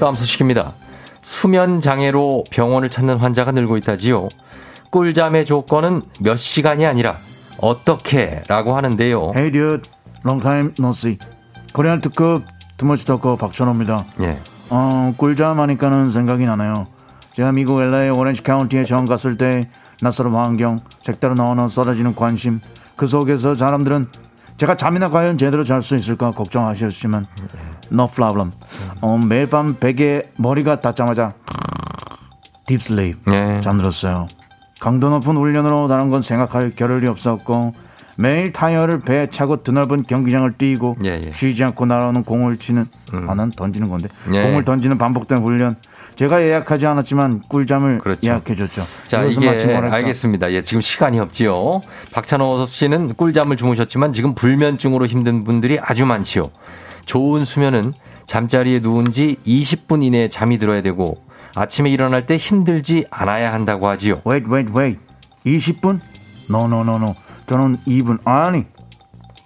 [0.05, 0.75] 다음 소식입니다.
[1.23, 4.29] 수면 장애로 병원을 찾는 환자가 늘고 있다지요.
[4.91, 7.17] 꿀잠의 조건은 몇 시간이 아니라
[7.57, 9.33] 어떻게라고 하는데요.
[9.35, 9.91] Hey dude,
[10.23, 11.17] long time no see.
[11.73, 12.45] 코리안 특급
[12.77, 14.05] too much talker 박찬호입니다.
[14.21, 14.37] 예.
[14.69, 16.87] 어, 꿀잠 하니까는 생각이 나네요.
[17.33, 19.71] 제가 미국 LA 오렌지 카운티에 처음 갔을 때
[20.03, 22.61] 낯설은 환경, 색다른 언어, 쏟아지는 관심
[22.95, 24.09] 그 속에서 사람들은
[24.57, 27.27] 제가 잠이나 과연 제대로 잘 수 있을까 걱정하셨지만
[27.93, 28.53] no problem.
[29.01, 31.33] 어, 매일 밤 베개에 머리가 닿자마자
[32.67, 33.61] deep sleep 예.
[33.61, 34.29] 잠들었어요.
[34.81, 37.75] 강도 높은 훈련으로 다른 건 생각할 겨를이 없었고
[38.17, 41.33] 매일 타이어를 배에 차고 드넓은 경기장을 뛰고 예, 예.
[41.33, 42.87] 쉬지 않고 날아오는 공을 치는
[43.29, 44.43] 아난 던지는 건데 예.
[44.45, 45.77] 공을 던지는 반복된 훈련
[46.17, 48.21] 제가 예약하지 않았지만 꿀잠을 그렇죠.
[48.27, 48.85] 예약해줬죠.
[49.09, 50.53] 자, 이게 알겠습니다.
[50.53, 51.83] 예, 지금 시간이 없지요.
[52.13, 56.51] 박찬호 씨는 꿀잠을 주무셨지만 지금 불면증으로 힘든 분들이 아주 많지요.
[57.05, 57.93] 좋은 수면은
[58.27, 61.23] 잠자리에 누운 지 20분 이내에 잠이 들어야 되고
[61.55, 64.23] 아침에 일어날 때 힘들지 않아야 한다고 하지요.
[64.27, 64.99] wait wait wait
[65.45, 66.01] 20분?
[66.49, 67.15] no no no no
[67.47, 68.65] 저는 2분 아니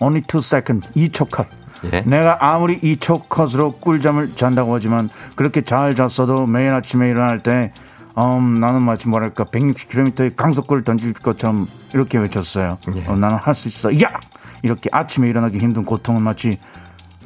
[0.00, 1.46] only 2 second 2초 컷
[1.92, 2.00] 예.
[2.02, 7.72] 내가 아무리 2초 컷으로 꿀잠을 잔다고 하지만 그렇게 잘 잤어도 매일 아침에 일어날 때
[8.16, 12.78] 음, 나는 마치 뭐랄까 160km의 강속구를 던질 것처럼 이렇게 외쳤어요.
[12.96, 13.04] 예.
[13.06, 13.92] 어, 나는 할 수 있어.
[14.02, 14.18] 야!
[14.62, 16.58] 이렇게 아침에 일어나기 힘든 고통은 마치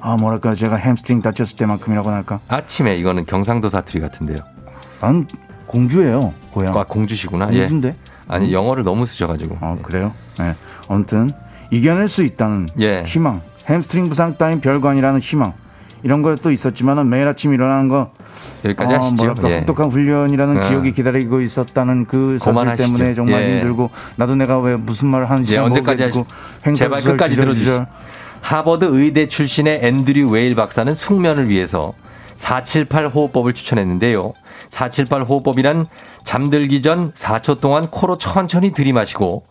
[0.01, 2.41] 아 뭐랄까 제가 햄스트링 다쳤을 때만큼이라고 할까.
[2.49, 4.39] 아침에 이거는 경상도 사투리 같은데요.
[5.01, 5.27] 난
[5.67, 6.77] 공주예요 고향.
[6.77, 7.49] 아, 공주시구나.
[7.55, 7.61] 예.
[7.61, 7.97] 공주인데.
[8.29, 9.59] 아니, 영어를 너무 쓰셔가지고.
[9.63, 10.13] 아 그래요?
[10.39, 10.55] 네.
[10.89, 11.31] 아무튼
[11.71, 13.03] 이겨낼 수 있다는 예.
[13.07, 15.53] 희망, 햄스트링 부상 따윈 별거 아니라는 희망
[16.03, 18.11] 이런 것도 있었지만은 매일 아침 일어나는 거
[18.65, 19.35] 여기까지 어, 하시죠.
[19.47, 19.59] 예.
[19.61, 20.69] 혹독한 훈련이라는 어.
[20.69, 22.85] 기억이 기다리고 있었다는 그 사실 그만하시죠.
[22.99, 23.53] 때문에 정말 예.
[23.53, 26.27] 힘들고 나도 내가 왜 무슨 말을 하는지 예, 잘 언제까지 모르겠고
[26.63, 27.37] 하시 제발 끝까지.
[27.37, 27.87] 들어주시죠.
[28.41, 31.95] 하버드 의대 출신의 앤드류 웨일 박사는 숙면을 위해서
[32.35, 34.33] 478 호흡법을 추천했는데요.
[34.71, 35.87] 478 호흡법이란
[36.25, 39.45] 잠들기 전 4초 동안 코로 천천히 들이마시고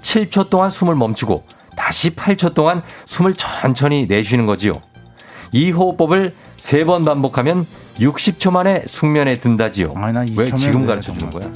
[0.00, 1.44] 7초 동안 숨을 멈추고
[1.80, 4.74] 다시 8초 동안 숨을 천천히 내쉬는 거지요.
[5.52, 7.66] 이 호흡법을 세 번 반복하면
[7.98, 9.94] 60초 만에 숙면에 든다지요.
[10.36, 11.50] 왜 2초면 지금 가르쳐 주는 거야?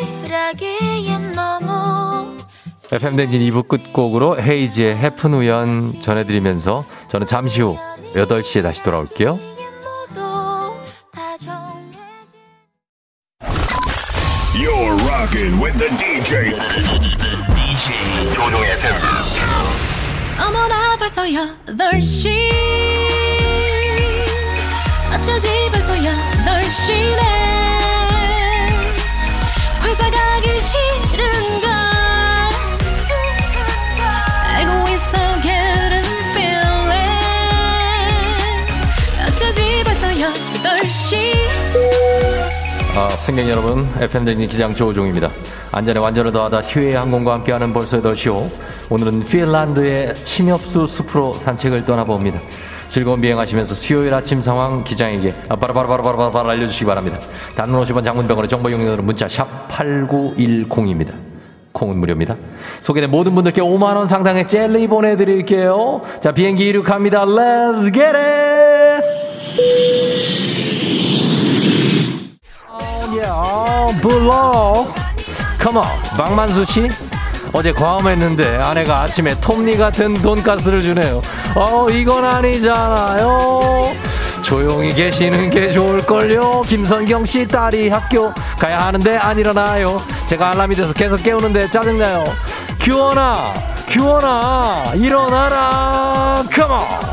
[0.00, 2.36] 처음이라기엔 너무
[2.92, 7.76] FM 댕진 2부 끝곡으로 헤이지의 해픈 우연 전해드리면서 저는 잠시 후
[8.14, 9.38] 8시에 다시 돌아올게요.
[15.30, 16.50] Rocking with the DJ.
[17.54, 18.94] DJ 조종의 팬.
[20.40, 22.50] 어머나 벌써 8시
[25.14, 27.20] 어쩌지 벌써 8시네
[29.84, 31.39] 회사 가기 싫은
[42.96, 45.30] 아, 승객 여러분, FM댕진 기장 조우종입니다.
[45.70, 48.50] 안전에 완전을 더하다 휴의 항공과 함께하는 벌써 8시호.
[48.90, 52.40] 오늘은 핀란드의 침엽수 숲으로 산책을 떠나봅니다.
[52.88, 57.18] 즐거운 비행하시면서 수요일 아침 상황 기장에게 바로바로바로바로바로 알려주시기 바랍니다.
[57.54, 61.14] 단문 50원 장문병원의 정보 용료는 문자 샵 8910입니다.
[61.70, 62.34] 콩은 무료입니다.
[62.80, 66.02] 소개된 모든 분들께 5만원 상당의 젤리 보내드릴게요.
[66.20, 67.24] 자, 비행기 이륙합니다.
[67.24, 69.89] Let's get it!
[75.58, 75.84] 컴온,
[76.16, 76.88] 박만수 씨.
[77.52, 81.20] 어제 과음했는데 아내가 아침에 톱니 같은 돈가스를 주네요.
[81.54, 83.92] 어, 이건 아니잖아요.
[84.42, 86.62] 조용히 계시는 게 좋을걸요.
[86.62, 90.00] 김선경 씨 딸이 학교 가야 하는데 안 일어나요.
[90.26, 92.24] 제가 알람이 돼서 계속 깨우는데 짜증나요.
[92.80, 93.54] 규원아,
[93.88, 96.42] 규원아, 일어나라.
[96.52, 97.10] 컴온.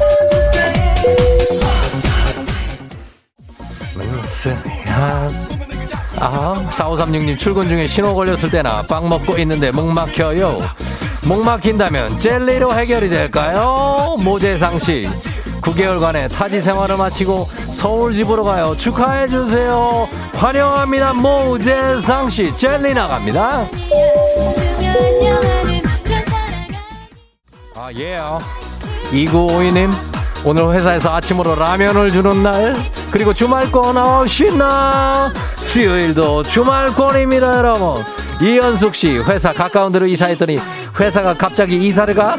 [6.20, 10.62] 아, 4536님 출근 중에 신호 걸렸을 때나 빵 먹고 있는데 목 막혀요.
[11.26, 14.16] 목 막힌다면 젤리로 해결이 될까요?
[14.24, 15.08] 모재상 씨.
[15.62, 18.76] 9개월간의 타지 생활을 마치고 서울 집으로 가요.
[18.78, 20.08] 축하해 주세요.
[20.34, 21.14] 환영합니다.
[21.14, 22.56] 모재상 씨.
[22.56, 23.68] 젤리 나갑니다.
[27.76, 28.16] 아, 예.
[28.16, 28.40] 요
[29.12, 29.92] 2952님.
[30.46, 32.74] 오늘 회사에서 아침으로 라면을 주는 날
[33.12, 38.04] 그리고 주말권 어 신나 수요일도 주말권입니다 여러분.
[38.42, 40.60] 이현숙 씨 회사 가까운 데로 이사했더니
[41.00, 42.38] 회사가 갑자기 이사를 가?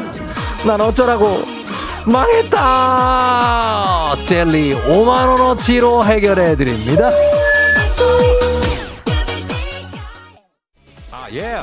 [0.65, 1.41] 난 어쩌라고
[2.05, 4.15] 망했다.
[4.25, 7.09] 젤리 5만원어치로 해결해 드립니다.
[11.11, 11.59] 아 예.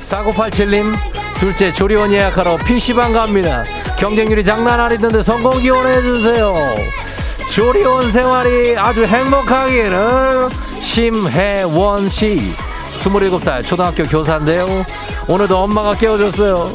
[0.00, 0.94] 4987님
[1.38, 3.62] 둘째 조리원 예약하러 PC방 갑니다.
[3.98, 6.54] 경쟁률이 장난 아니던데 성공 기원해주세요
[7.50, 10.48] 조리원 생활이 아주 행복하기를
[10.80, 12.52] 심혜원 씨
[12.92, 14.84] 27살 초등학교 교사인데요.
[15.28, 16.74] 오늘도 엄마가 깨워줬어요.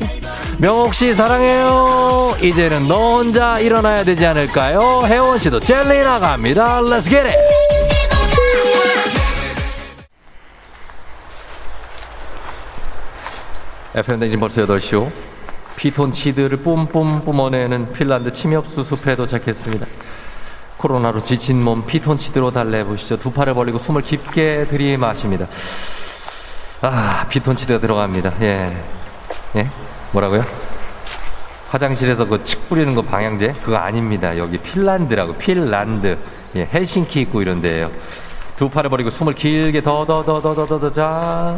[0.58, 2.36] 명옥 씨 사랑해요.
[2.42, 5.04] 이제는 너 혼자 일어나야 되지 않을까요?
[5.06, 6.82] 혜원 씨도 젤리 나갑니다.
[6.82, 7.38] Let's get it.
[13.96, 15.12] FM 댕진 벌써 8시오.
[15.76, 19.88] 피톤치드를 뿜뿜 뿜어내는 핀란드 침엽수 숲에 도착했습니다.
[20.82, 23.18] 코로나로 지친 몸 피톤치드로 달래보시죠.
[23.18, 25.46] 두 팔을 벌리고 숨을 깊게 들이마십니다.
[26.82, 28.34] 아, 피톤치드가 들어갑니다.
[28.42, 28.76] 예.
[29.58, 29.70] 예?
[30.12, 30.44] 뭐라고요?
[31.70, 33.54] 화장실에서 그칙 뿌리는 거 방향제?
[33.64, 34.36] 그거 아닙니다.
[34.38, 36.18] 여기 핀란드라고, 핀란드.
[36.56, 37.92] 예, 헬싱키 있고 이런 데예요.
[38.58, 41.58] 두 팔을 벌리고 숨을 길게 더, 더, 더, 더, 더, 더, 더, 자.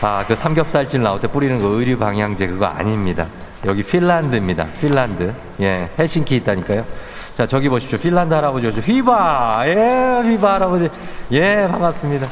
[0.00, 3.28] 아, 그 삼겹살찜 나올 때 뿌리는 거 의류 방향제 그거 아닙니다.
[3.66, 4.66] 여기 핀란드입니다.
[4.80, 5.34] 핀란드.
[5.60, 7.11] 예, 헬싱키 있다니까요.
[7.34, 7.98] 자, 저기 보십시오.
[7.98, 8.66] 핀란드 할아버지.
[8.68, 9.62] Hyvä!
[9.66, 10.90] 예, hyvä 할아버지.
[11.30, 12.28] 예, 반갑습니다.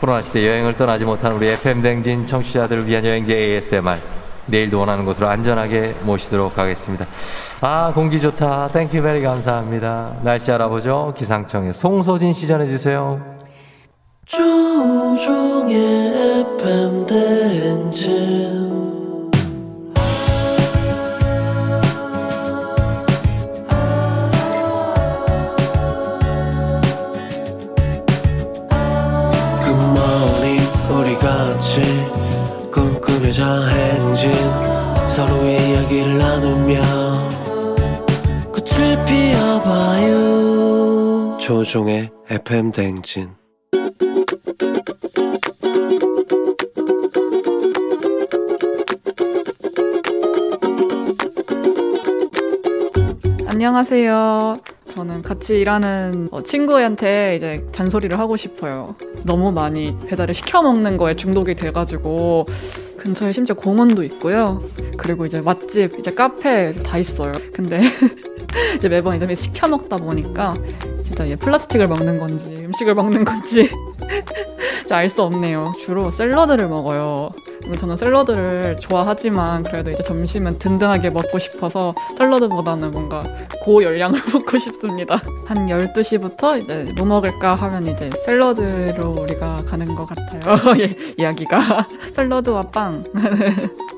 [0.00, 3.98] 코로나 시대 여행을 떠나지 못한 우리 FM 대행진 청취자들을 위한 여행지 ASMR.
[4.46, 7.04] 내일도 원하는 곳으로 안전하게 모시도록 하겠습니다.
[7.60, 8.68] 아, 공기 좋다.
[8.68, 10.14] Thank you very 감사합니다.
[10.22, 11.12] 날씨 알아보죠.
[11.16, 13.20] 기상청에 송소진 씨 전해주세요.
[14.24, 15.74] 조우종의
[16.54, 18.85] FM 대행진
[33.36, 34.32] 꿈꾸며자 행진
[35.08, 36.80] 서로의 이야기를 나누며
[38.50, 40.16] 꽃을 피워봐요
[41.38, 43.28] 조종의 FM 대행진
[53.46, 54.56] 안녕하세요.
[54.88, 58.94] 저는 같이 일하는 어, 친구한테 이제 잔소리를 하고 싶어요.
[59.24, 62.44] 너무 많이 배달을 시켜 먹는 거에 중독이 돼가지고
[63.06, 64.62] 근처에 심지어 공원도 있고요.
[64.98, 67.32] 그리고 이제 맛집, 이제 카페 다 있어요.
[67.52, 67.80] 근데
[68.76, 70.54] 이제 매번 이제 시켜 먹다 보니까
[71.04, 73.70] 진짜 플라스틱을 먹는 건지 음식을 먹는 건지
[74.94, 75.72] 알 수 없네요.
[75.80, 77.30] 주로 샐러드를 먹어요.
[77.78, 83.22] 저는 샐러드를 좋아하지만 그래도 이제 점심은 든든하게 먹고 싶어서 샐러드보다는 뭔가
[83.62, 85.20] 고열량을 먹고 싶습니다.
[85.46, 90.78] 한 12시부터 이제 뭐 먹을까 하면 이제 샐러드로 우리가 가는 것 같아요.
[90.82, 91.86] 예, 이야기가.
[92.14, 93.02] 샐러드와 빵.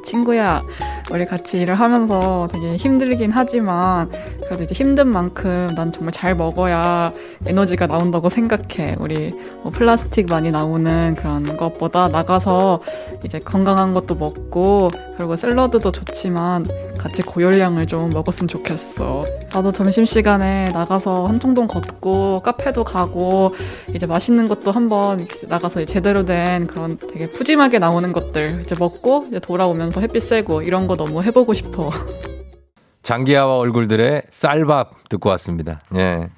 [0.05, 0.63] 친구야,
[1.11, 4.11] 우리 같이 일을 하면서 되게 힘들긴 하지만
[4.47, 7.13] 그래도 이제 힘든 만큼 난 정말 잘 먹어야
[7.47, 8.97] 에너지가 나온다고 생각해.
[8.99, 9.31] 우리
[9.63, 12.81] 뭐 플라스틱 많이 나오는 그런 것보다 나가서
[13.25, 16.67] 이제 건강한 것도 먹고 그리고 샐러드도 좋지만
[16.99, 19.25] 같이 고열량을 좀 먹었으면 좋겠어.
[19.53, 23.55] 나도 점심시간에 나가서 한청동 걷고 카페도 가고
[23.95, 29.39] 이제 맛있는 것도 한번 나가서 제대로 된 그런 되게 푸짐하게 나오는 것들 이제 먹고 이제
[29.39, 31.91] 돌아오면서 햇빛 쐬고 이런 거 너무 해보고 싶어.
[33.09, 35.81] 장기하와 얼굴들의 쌀밥 듣고 왔습니다.
[35.95, 36.29] 예.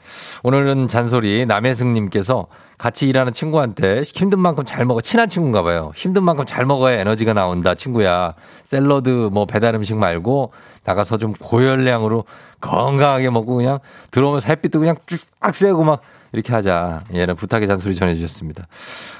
[0.44, 2.46] 오늘은 잔소리 남혜승님께서
[2.78, 5.00] 같이 일하는 친구한테 힘든 만큼 잘 먹어.
[5.00, 5.90] 친한 친구인가 봐요.
[5.96, 8.34] 힘든 만큼 잘 먹어야 에너지가 나온다, 친구야.
[8.62, 10.52] 샐러드 뭐 배달 음식 말고
[10.84, 12.24] 나가서 좀 고열량으로
[12.60, 13.80] 건강하게 먹고 그냥
[14.12, 14.94] 들어오면서 햇빛도 그냥
[15.40, 17.00] 쫙 쐬고 막 이렇게 하자.
[17.12, 18.68] 얘는 부탁의 잔소리 전해주셨습니다.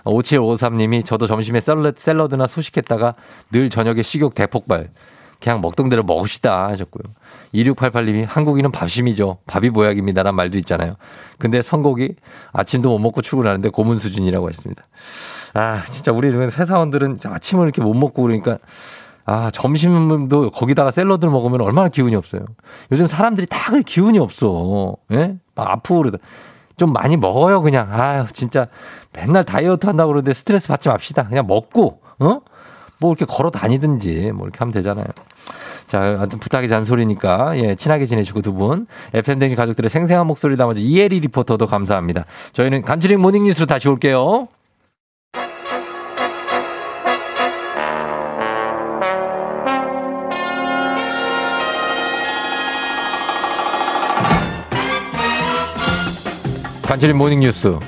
[0.05, 3.15] 5753님이 저도 점심에 샐러드, 샐러드나 소식했다가
[3.51, 4.91] 늘 저녁에 식욕 대폭발.
[5.41, 7.03] 그냥 먹던 대로 먹읍시다 하셨고요.
[7.55, 9.39] 2688님이 한국인은 밥심이죠.
[9.47, 10.95] 밥이 보약입니다란 말도 있잖아요.
[11.39, 12.15] 근데 선곡이
[12.53, 14.83] 아침도 못 먹고 출근하는데 고문 수준이라고 했습니다.
[15.55, 18.59] 아, 진짜 우리 회사원들은 아침을 이렇게 못 먹고 그러니까
[19.25, 22.43] 아, 점심도 거기다가 샐러드를 먹으면 얼마나 기운이 없어요.
[22.93, 24.97] 요즘 사람들이 다 그래 기운이 없어.
[25.13, 25.37] 예?
[25.55, 26.19] 막 아프고 그러다.
[26.77, 27.89] 좀 많이 먹어요, 그냥.
[27.93, 28.67] 아유, 진짜
[29.13, 31.29] 맨날 다이어트 한다고 그러는데 스트레스 받지 맙시다.
[31.29, 32.41] 그냥 먹고, 어?
[33.01, 35.07] 뭐 이렇게 걸어 다니든지 뭐 이렇게 하면 되잖아요.
[35.87, 38.87] 자, 아무튼 부탁이 잔소리니까, 예, 친하게 지내시고 두 분.
[39.13, 42.27] FM댕진 가족들의 생생한 목소리 담아줘 이혜리 리포터도 감사합니다.
[42.53, 44.47] 저희는 간추린 모닝뉴스로 다시 올게요.
[56.83, 57.79] 간추린 모닝뉴스.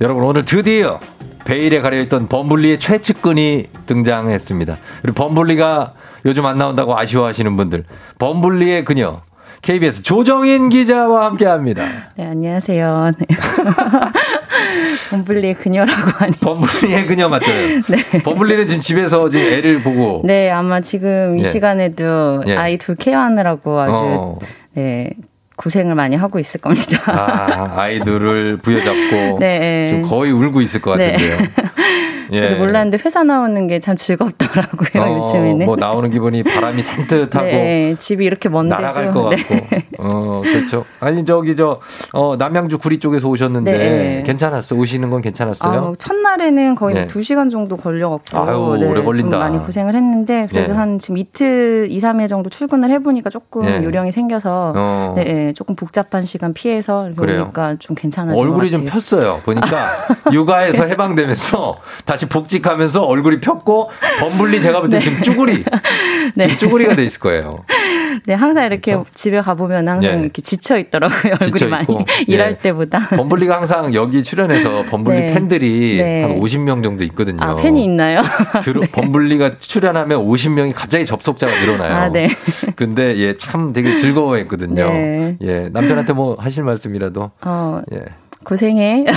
[0.00, 0.98] 여러분, 오늘 드디어
[1.44, 4.76] 베일에 가려있던 범블리의 최측근이 등장했습니다.
[5.02, 5.92] 그리고 범블리가
[6.26, 7.84] 요즘 안 나온다고 아쉬워하시는 분들.
[8.18, 9.20] 범블리의 그녀.
[9.62, 11.86] KBS 조정인 기자와 함께 합니다.
[12.16, 13.12] 네, 안녕하세요.
[13.18, 13.26] 네.
[15.10, 16.32] 범블리의 그녀라고 하니.
[16.36, 17.80] 범블리의 그녀 맞잖아요.
[17.88, 18.22] 네.
[18.22, 20.20] 범블리는 지금 집에서 지금 애를 보고.
[20.24, 21.50] 네, 아마 지금 이 예.
[21.50, 22.56] 시간에도 예.
[22.56, 24.38] 아이 둘 케어하느라고 아주 어.
[24.74, 25.10] 네.
[25.56, 27.00] 고생을 많이 하고 있을 겁니다.
[27.06, 29.38] 아, 아이들을 부여잡고.
[29.40, 29.84] 네.
[29.86, 31.12] 지금 거의 울고 있을 것 네.
[31.12, 31.38] 같은데요.
[31.40, 31.73] 예.
[32.32, 35.66] 저도 몰랐는데 회사 나오는 게 참 즐겁더라고요, 어, 요즘에는.
[35.66, 37.44] 뭐 나오는 기분이 바람이 산뜻하고.
[37.44, 38.80] 네, 집이 이렇게 먼데도.
[38.80, 39.36] 날아갈 것 네.
[39.36, 39.66] 같고.
[39.98, 40.84] 어, 그렇죠.
[41.00, 41.80] 아니, 저기, 저,
[42.12, 43.72] 어, 남양주 구리 쪽에서 오셨는데.
[43.78, 44.22] 네.
[44.24, 44.74] 괜찮았어?
[44.74, 45.92] 오시는 건 괜찮았어요?
[45.92, 47.06] 아, 첫날에는 거의 네.
[47.06, 48.38] 두 2시간 정도 걸려갖고.
[48.38, 49.30] 아유, 네, 오래 걸린다.
[49.32, 50.78] 좀 많이 고생을 했는데, 그래도 네.
[50.78, 53.82] 한 지금 이틀, 2, 3일 정도 출근을 해보니까 조금 네.
[53.84, 55.12] 요령이 생겨서, 어.
[55.16, 57.08] 네, 네, 조금 복잡한 시간 피해서?
[57.18, 58.84] 오니까 좀 괜찮아진 얼굴이 것 좀.
[58.86, 59.40] 폈어요.
[59.44, 59.90] 보니까
[60.32, 61.76] 육아에서 해방되면서
[62.14, 63.90] 다시 복직하면서 얼굴이 폈고
[64.20, 65.64] 범블리 제가 볼때 지금 쭈구리
[66.38, 67.50] 지금 쭈구리가 돼 있을 거예요.
[68.24, 70.20] 네, 항상 이렇게 집에 가보면 항상 예.
[70.20, 71.32] 이렇게 지쳐 있더라고요.
[71.32, 72.04] 얼굴이 지쳐 많이 있고.
[72.28, 72.58] 일할 예.
[72.58, 73.08] 때보다.
[73.08, 75.34] 범블리가 항상 여기 출연해서 범블리 네.
[75.34, 76.22] 팬들이 네.
[76.22, 77.42] 한 50명 정도 있거든요.
[77.42, 78.22] 아, 팬이 있나요?
[78.62, 81.94] 들어, 범블리가 출연하면 50명이 갑자기 접속자가 늘어나요.
[81.96, 82.28] 아, 네.
[82.76, 84.88] 근데 예, 참 되게 즐거워했거든요.
[84.88, 85.36] 네.
[85.42, 87.32] 예, 남편한테 뭐 하실 말씀이라도.
[87.40, 88.04] 어, 예.
[88.44, 89.04] 고생해.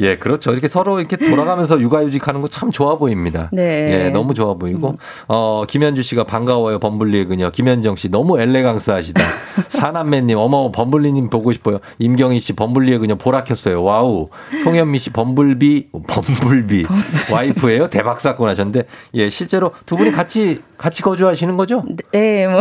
[0.00, 0.52] 예, 그렇죠.
[0.52, 3.48] 이렇게 서로 이렇게 돌아가면서 육아휴직 하는 거 참 좋아 보입니다.
[3.52, 4.06] 네.
[4.06, 4.98] 예, 너무 좋아 보이고.
[5.28, 6.78] 어, 김현주 씨가 반가워요.
[6.80, 7.48] 범블리의 그녀.
[7.50, 9.22] 김현정 씨 너무 엘레강스 하시다.
[9.68, 11.78] 사남매님, 어머, 범블리님 보고 싶어요.
[11.98, 13.82] 임경희 씨, 범블리의 그녀 보라 켰어요.
[13.82, 14.28] Wow.
[14.64, 16.86] 송현미 씨, 범블비, 범블비.
[17.32, 18.84] 와이프예요 대박 사건 하셨는데,
[19.14, 21.84] 예, 실제로 두 분이 같이, 같이 거주하시는 거죠?
[22.12, 22.60] 네, 뭐.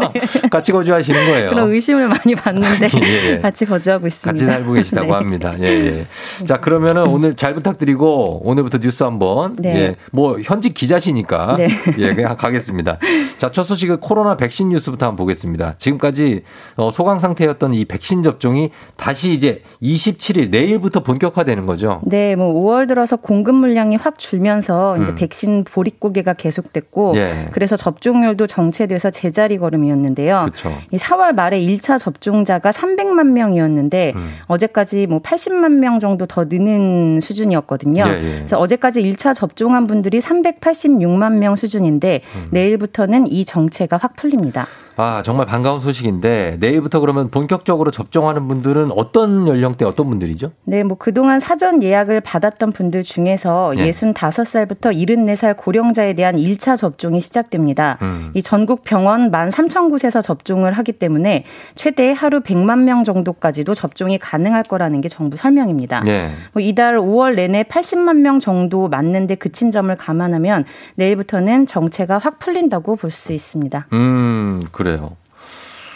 [0.50, 1.50] 같이 거주하시는 거예요.
[1.50, 3.40] 그런 의심을 많이 받는데 예.
[3.58, 4.30] 같이 거주하고 있습니다.
[4.30, 5.12] 같이 살고 계시다고 네.
[5.12, 5.54] 합니다.
[5.58, 6.06] 예, 예.
[6.46, 9.56] 자, 그러면은 오늘 잘 부탁드리고 오늘부터 뉴스 한번.
[9.58, 9.74] 네.
[9.74, 9.96] 예.
[10.12, 11.56] 뭐 현직 기자시니까.
[11.56, 11.68] 네.
[11.98, 12.98] 예, 그냥 가겠습니다.
[13.38, 15.74] 자, 첫 소식은 코로나 백신 뉴스부터 한번 보겠습니다.
[15.78, 16.42] 지금까지
[16.76, 22.00] 어, 소강 상태였던 이 백신 접종이 다시 이제 27일 내일부터 본격화되는 거죠.
[22.04, 25.14] 네, 뭐 5월 들어서 공급 물량이 확 줄면서 이제 음.
[25.16, 27.46] 백신 보릿고개가 계속됐고 예.
[27.50, 30.40] 그래서 접종률도 정체돼서 제자리 걸음이었는데요.
[30.40, 30.72] 그렇죠.
[30.90, 34.30] 이 4월 말에 1차 접종자가 300만 명 이었는데 음.
[34.46, 38.04] 어제까지 뭐 80만 명 정도 더 느는 수준이었거든요.
[38.06, 38.36] 예, 예.
[38.38, 42.46] 그래서 어제까지 1차 접종한 분들이 386만 명 수준인데 음.
[42.50, 44.66] 내일부터는 이 정체가 확 풀립니다.
[45.00, 50.50] 아, 정말 반가운 소식인데 내일부터 그러면 본격적으로 접종하는 분들은 어떤 연령대 어떤 분들이죠?
[50.64, 53.90] 네, 뭐 그동안 사전 예약을 받았던 분들 중에서 예.
[53.90, 57.98] 65살부터 74살 고령자에 대한 1차 접종이 시작됩니다.
[58.02, 58.30] 음.
[58.34, 61.44] 이 전국 병원 13,000곳에서 접종을 하기 때문에
[61.74, 66.02] 최대 하루 100만 명 정도까지도 접종이 가능할 거라는 게 정부 설명입니다.
[66.06, 66.30] 예.
[66.52, 70.64] 뭐 이달 5월 내내 80만 명 정도 맞는데 그친 점을 감안하면
[70.96, 73.86] 내일부터는 정체가 확 풀린다고 볼 수 있습니다.
[73.92, 75.16] 음, 그래 요.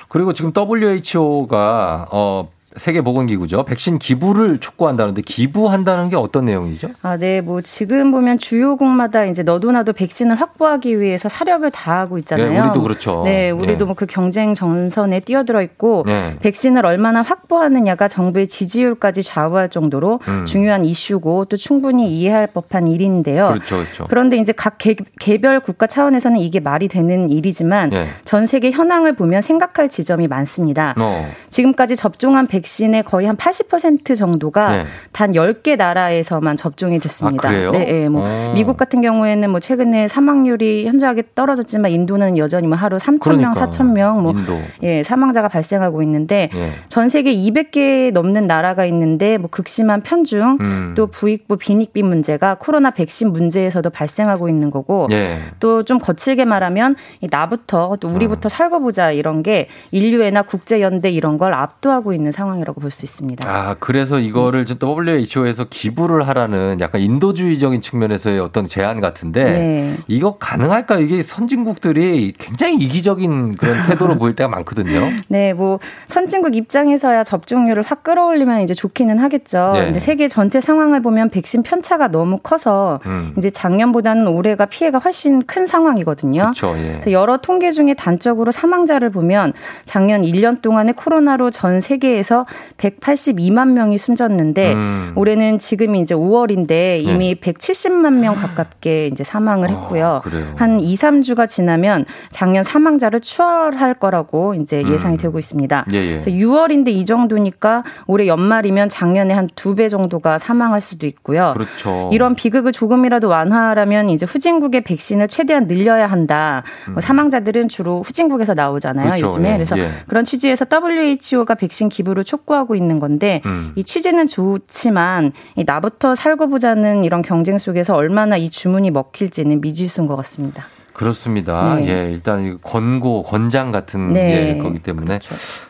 [0.08, 3.64] 그리고 지금 WHO가 어 세계보건기구죠.
[3.64, 6.88] 백신 기부를 촉구한다는데 기부한다는 게 어떤 내용이죠?
[7.02, 7.40] 아, 네.
[7.40, 12.52] 뭐 지금 보면 주요국마다 이제 너도 나도 백신을 확보하기 위해서 사력을 다하고 있잖아요.
[12.52, 13.22] 네, 우리도 그렇죠.
[13.24, 13.84] 네, 우리도 네.
[13.84, 16.36] 뭐그 경쟁 전선에 뛰어들어 있고 네.
[16.40, 20.44] 백신을 얼마나 확보하느냐가 정부의 지지율까지 좌우할 정도로 음.
[20.46, 23.48] 중요한 이슈고 또 충분히 이해할 법한 일인데요.
[23.48, 24.04] 그렇죠, 그렇죠.
[24.08, 28.06] 그런데 이제 각 개, 개별 국가 차원에서는 이게 말이 되는 일이지만 네.
[28.24, 30.94] 전 세계 현황을 보면 생각할 지점이 많습니다.
[30.98, 31.28] 어.
[31.50, 34.84] 지금까지 접종한 백 신의 거의 한 80% 정도가 네.
[35.12, 37.48] 단 10개 나라에서만 접종이 됐습니다.
[37.48, 37.70] 아, 그래요?
[37.72, 38.52] 네, 네, 뭐 어.
[38.54, 43.70] 미국 같은 경우에는 뭐 최근에 사망률이 현저하게 떨어졌지만 인도는 여전히 뭐 하루 3천 명, 그러니까.
[43.70, 44.58] 4천 명, 뭐 인도.
[44.82, 46.70] 예, 사망자가 발생하고 있는데 예.
[46.88, 50.92] 전 세계 200개 넘는 나라가 있는데 뭐 극심한 편중 음.
[50.96, 55.36] 또 부익부 빈익빈 문제가 코로나 백신 문제에서도 발생하고 있는 거고 예.
[55.60, 58.14] 또좀 거칠게 말하면 이 나부터 또 음.
[58.14, 62.92] 우리부터 살고 보자 이런 게 인류애나 국제 연대 이런 걸 압도하고 있는 상황 이라고 볼
[62.92, 63.48] 수 있습니다.
[63.48, 69.96] 아, 그래서 이거를 좀 WHO에서 기부를 하라는 약간 인도주의적인 측면에서의 어떤 제안 같은데 네.
[70.06, 71.00] 이거 가능할까요?
[71.00, 75.00] 이게 선진국들이 굉장히 이기적인 그런 태도로 보일 때가 많거든요.
[75.28, 79.72] 네, 뭐 선진국 입장에서야 접종률을 확 끌어올리면 이제 좋기는 하겠죠.
[79.74, 79.84] 네.
[79.84, 83.34] 근데 세계 전체 상황을 보면 백신 편차가 너무 커서 음.
[83.38, 86.42] 이제 작년보다는 올해가 피해가 훨씬 큰 상황이거든요.
[86.42, 86.74] 그렇죠.
[86.76, 86.92] 예.
[86.92, 92.41] 그래서 여러 통계 중에 단적으로 사망자를 보면 작년 1년 동안에 코로나로 전 세계에서
[92.78, 95.12] 182만 명이 숨졌는데 음.
[95.16, 97.52] 올해는 지금이 이제 5월인데 이미 네.
[97.52, 100.22] 170만 명 가깝게 이제 사망을 했고요.
[100.24, 100.54] 아.
[100.56, 105.18] 한 2, 3주가 지나면 작년 사망자를 추월할 거라고 이제 예상이 음.
[105.18, 105.86] 되고 있습니다.
[105.92, 106.10] 예, 예.
[106.20, 111.52] 그래서 6월인데 이 정도니까 올해 연말이면 작년에 한 두 배 정도가 사망할 수도 있고요.
[111.54, 112.10] 그렇죠.
[112.12, 116.62] 이런 비극을 조금이라도 완화하려면 이제 후진국의 백신을 최대한 늘려야 한다.
[116.90, 119.14] 뭐 사망자들은 주로 후진국에서 나오잖아요, 음.
[119.14, 119.26] 그렇죠.
[119.28, 119.50] 요즘에.
[119.50, 119.88] 예, 그래서 예.
[120.08, 123.72] 그런 취지에서 WHO가 백신 기부를 촉구하고 있는 건데 음.
[123.76, 130.06] 이 취지는 좋지만 이 나부터 살고 보자는 이런 경쟁 속에서 얼마나 이 주문이 먹힐지는 미지수인
[130.06, 130.64] 것 같습니다.
[130.94, 131.74] 그렇습니다.
[131.76, 131.88] 네.
[131.88, 134.56] 예, 일단 이 권고, 권장 같은 네.
[134.56, 135.20] 예, 거기 때문에.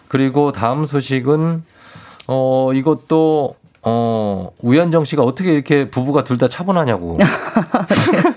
[0.08, 1.62] 그리고 다음 소식은
[2.28, 7.18] 어 이것도 어 우현정 씨가 어떻게 이렇게 부부가 둘 다 차분하냐고.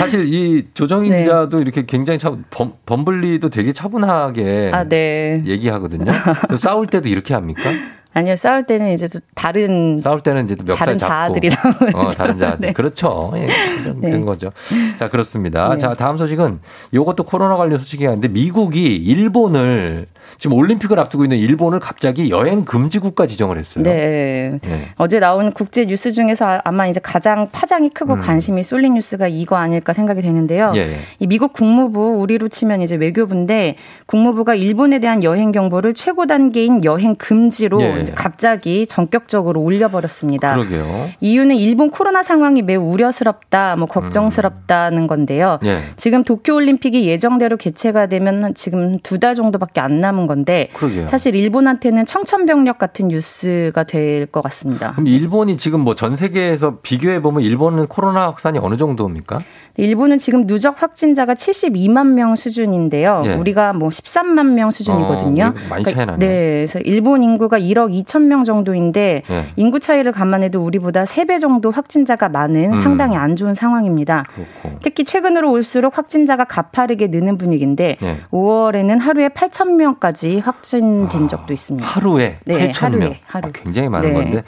[0.00, 1.18] 사실 이 조정인 네.
[1.18, 5.42] 기자도 이렇게 굉장히 참 범, 범블리도 되게 차분하게 아, 네.
[5.46, 6.10] 얘기하거든요.
[6.58, 7.62] 싸울 때도 이렇게 합니까?
[8.12, 11.98] 아니요, 싸울 때는 이제 또 다른 싸울 때는 이제 또 멱살 다른 자아들이 나오죠.
[11.98, 12.72] 어, 다른 자아들 네.
[12.72, 13.32] 그렇죠.
[13.36, 13.46] 예,
[13.84, 14.20] 그런, 네.
[14.20, 14.50] 거죠.
[14.98, 15.68] 자 그렇습니다.
[15.68, 15.78] 네.
[15.78, 16.58] 자 다음 소식은
[16.90, 20.06] 이것도 코로나 관련 소식이 아닌데 미국이 일본을
[20.38, 23.84] 지금 올림픽을 앞두고 있는 일본을 갑자기 여행 금지 국가 지정을 했어요.
[23.84, 24.58] 네.
[24.62, 24.80] 네.
[24.96, 28.20] 어제 나온 국제 뉴스 중에서 아- 아마 이제 가장 파장이 크고 음.
[28.20, 30.72] 관심이 쏠린 뉴스가 이거 아닐까 생각이 되는데요.
[30.74, 30.94] 예, 예.
[31.18, 33.76] 이 미국 국무부 우리로 치면 이제 외교부인데
[34.06, 38.00] 국무부가 일본에 대한 여행 경보를 최고 단계인 여행 금지로 예.
[38.00, 40.54] 이제 갑자기 전격적으로 올려버렸습니다.
[40.54, 41.10] 그러게요.
[41.20, 45.58] 이유는 일본 코로나 상황이 매우 우려스럽다, 뭐 걱정스럽다는 건데요.
[45.64, 45.78] 예.
[45.96, 51.06] 지금 도쿄 올림픽이 예정대로 개최가 되면 지금 두 달 정도밖에 안 남은 건데 그러게요.
[51.06, 54.92] 사실 일본한테는 청천벽력 같은 뉴스가 될 것 같습니다.
[54.92, 59.40] 그럼 일본이 지금 뭐 전 세계에서 비교해 보면 일본은 코로나 확산이 어느 정도입니까?
[59.76, 63.22] 일본은 지금 누적 확진자가 72만 명 수준인데요.
[63.24, 63.34] 예.
[63.34, 65.44] 우리가 뭐 13만 명 수준이거든요.
[65.56, 66.18] 어, 많이 차이 나네요.
[66.18, 66.26] 네,
[66.66, 69.44] 그래서 일본 인구가 1억 2천 명 정도인데 예.
[69.56, 72.82] 인구 차이를 감안해도 우리보다 3배 정도 확진자가 많은 음.
[72.82, 74.24] 상당히 안 좋은 상황입니다.
[74.34, 74.78] 그렇고.
[74.82, 78.16] 특히 최근으로 올수록 확진자가 가파르게 느는 분위기인데 예.
[78.30, 81.86] 5월에는 하루에 8천 명8,000 명까지 확진된 적도 있습니다.
[81.86, 83.02] 하루에 네, 8천 명.
[83.02, 83.48] 하루에, 하루.
[83.48, 84.14] 아, 굉장히 많은 네.
[84.14, 84.42] 건데.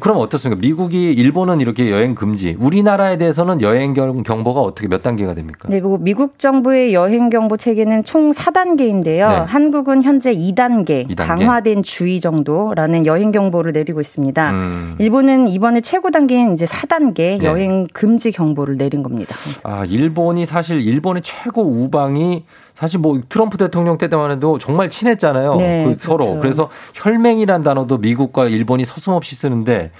[0.00, 0.60] 그럼 어떻습니까?
[0.60, 2.56] 미국이 일본은 이렇게 여행 금지.
[2.58, 5.68] 우리나라에 대해서는 여행 경- 경보가 어떻게 몇 단계가 됩니까?
[5.70, 9.28] 네, 뭐 미국 정부의 여행 경보 체계는 총 4단계인데요.
[9.28, 9.34] 네.
[9.46, 11.44] 한국은 현재 2단계, 이 단계?
[11.44, 14.50] 강화된 주의 정도라는 여행 경보를 내리고 있습니다.
[14.50, 14.96] 음.
[14.98, 17.40] 일본은 이번에 최고 단계인 이제 4단계 네.
[17.44, 19.36] 여행 금지 경보를 내린 겁니다.
[19.62, 22.44] 아, 일본이 사실 일본의 최고 우방이
[22.80, 25.56] 사실 뭐 트럼프 대통령 때만 해도 정말 친했잖아요.
[25.56, 26.24] 네, 그 서로.
[26.24, 26.40] 그렇죠.
[26.40, 29.90] 그래서 혈맹이란 단어도 미국과 일본이 서슴없이 쓰는데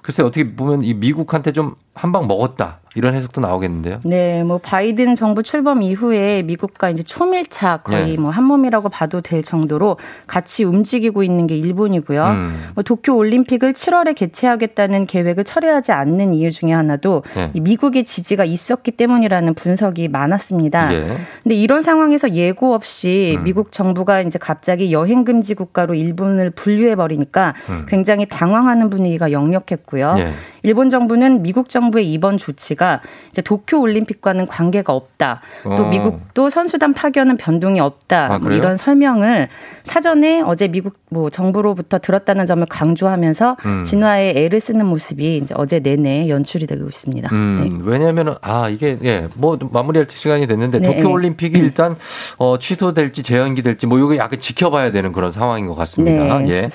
[0.00, 2.80] 글쎄 어떻게 보면 이 미국한테 좀한 방 먹었다.
[2.96, 4.00] 이런 해석도 나오겠는데요.
[4.02, 8.16] 네, 뭐 바이든 정부 출범 이후에 미국과 이제 초밀착 거의 네.
[8.16, 12.24] 뭐 한몸이라고 봐도 될 정도로 같이 움직이고 있는 게 일본이고요.
[12.26, 12.70] 음.
[12.74, 17.50] 뭐 도쿄 올림픽을 7월에 개최하겠다는 계획을 철회하지 않는 이유 중에 하나도 네.
[17.54, 20.92] 이 미국의 지지가 있었기 때문이라는 분석이 많았습니다.
[20.92, 21.16] 예.
[21.44, 23.44] 근데 이런 상황에서 예고 없이 음.
[23.44, 27.86] 미국 정부가 이제 갑자기 여행 금지 국가로 일본을 분류해 버리니까 음.
[27.88, 30.16] 굉장히 당황하는 분위기가 역력했고요.
[30.64, 30.68] 예.
[30.68, 33.00] 일본 정부는 미국 정부의 이번 조치가
[33.30, 35.40] 이제 도쿄 올림픽과는 관계가 없다.
[35.62, 35.88] 또 어.
[35.88, 38.34] 미국도 선수단 파견은 변동이 없다.
[38.34, 38.52] 아, 뭐?
[38.52, 39.48] 이런 설명을
[39.82, 43.82] 사전에 어제 미국 뭐 정부로부터 들었다는 점을 강조하면서 음.
[43.82, 47.28] 진화에 애를 쓰는 모습이 이제 어제 내내 연출이 되고 있습니다.
[47.28, 47.36] 네.
[47.36, 50.96] 음, 왜냐면은, 아, 이게, 예, 뭐, 마무리할 시간이 됐는데, 네.
[50.96, 51.96] 도쿄 올림픽이 일단,
[52.38, 56.38] 어, 취소될지 재연기 될지, 뭐, 요게 약간 지켜봐야 되는 그런 상황인 것 같습니다.
[56.38, 56.68] 네, 예.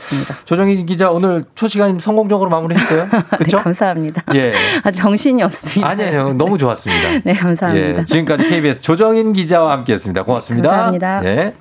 [0.46, 3.06] 조정희 기자, 오늘 초 시간 성공적으로 마무리했어요?
[3.40, 3.46] 네,
[3.76, 4.24] 감사합니다.
[4.36, 4.54] 예.
[4.84, 5.90] 아, 정신이 없습니다.
[5.90, 6.34] 아니에요.
[6.34, 7.20] 너무 좋았습니다.
[7.24, 8.00] 네, 감사합니다.
[8.00, 10.24] 예, 지금까지 KBS 조정인 기자와 함께 했습니다.
[10.24, 10.70] 고맙습니다.
[10.70, 11.22] 감사합니다.
[11.26, 11.54] 예.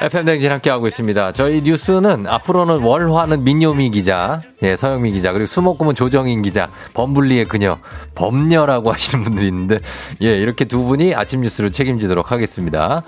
[0.00, 1.32] FM 댕진 함께하고 있습니다.
[1.32, 7.78] 저희 뉴스는 앞으로는 월화는 민요미 기자, 예, 서영미 기자, 그리고 수목금은 조정인 기자, 범블리의 그녀,
[8.14, 9.80] 범녀라고 하시는 분들이 있는데,
[10.22, 13.02] 예, 이렇게 두 분이 아침 뉴스를 책임지도록 하겠습니다.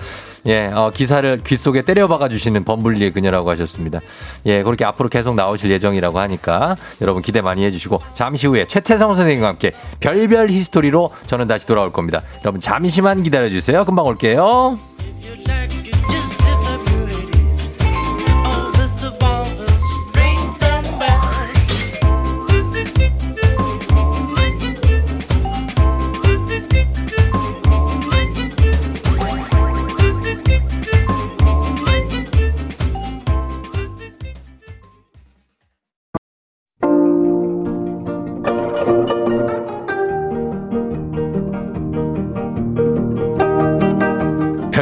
[0.46, 4.00] 예, 어, 기사를 귀 속에 때려박아 주시는 범블리의 그녀라고 하셨습니다.
[4.46, 9.46] 예, 그렇게 앞으로 계속 나오실 예정이라고 하니까 여러분 기대 많이 해주시고, 잠시 후에 최태성 선생님과
[9.46, 12.22] 함께 별별 히스토리로 저는 다시 돌아올 겁니다.
[12.44, 13.84] 여러분 잠시만 기다려 주세요.
[13.84, 14.76] 금방 올게요.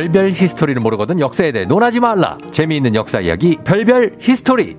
[0.09, 2.39] 별별 히스토리를 모르거든 역사에 대해 논하지 말라.
[2.51, 4.77] 재미있는 역사 이야기 별별 히스토리.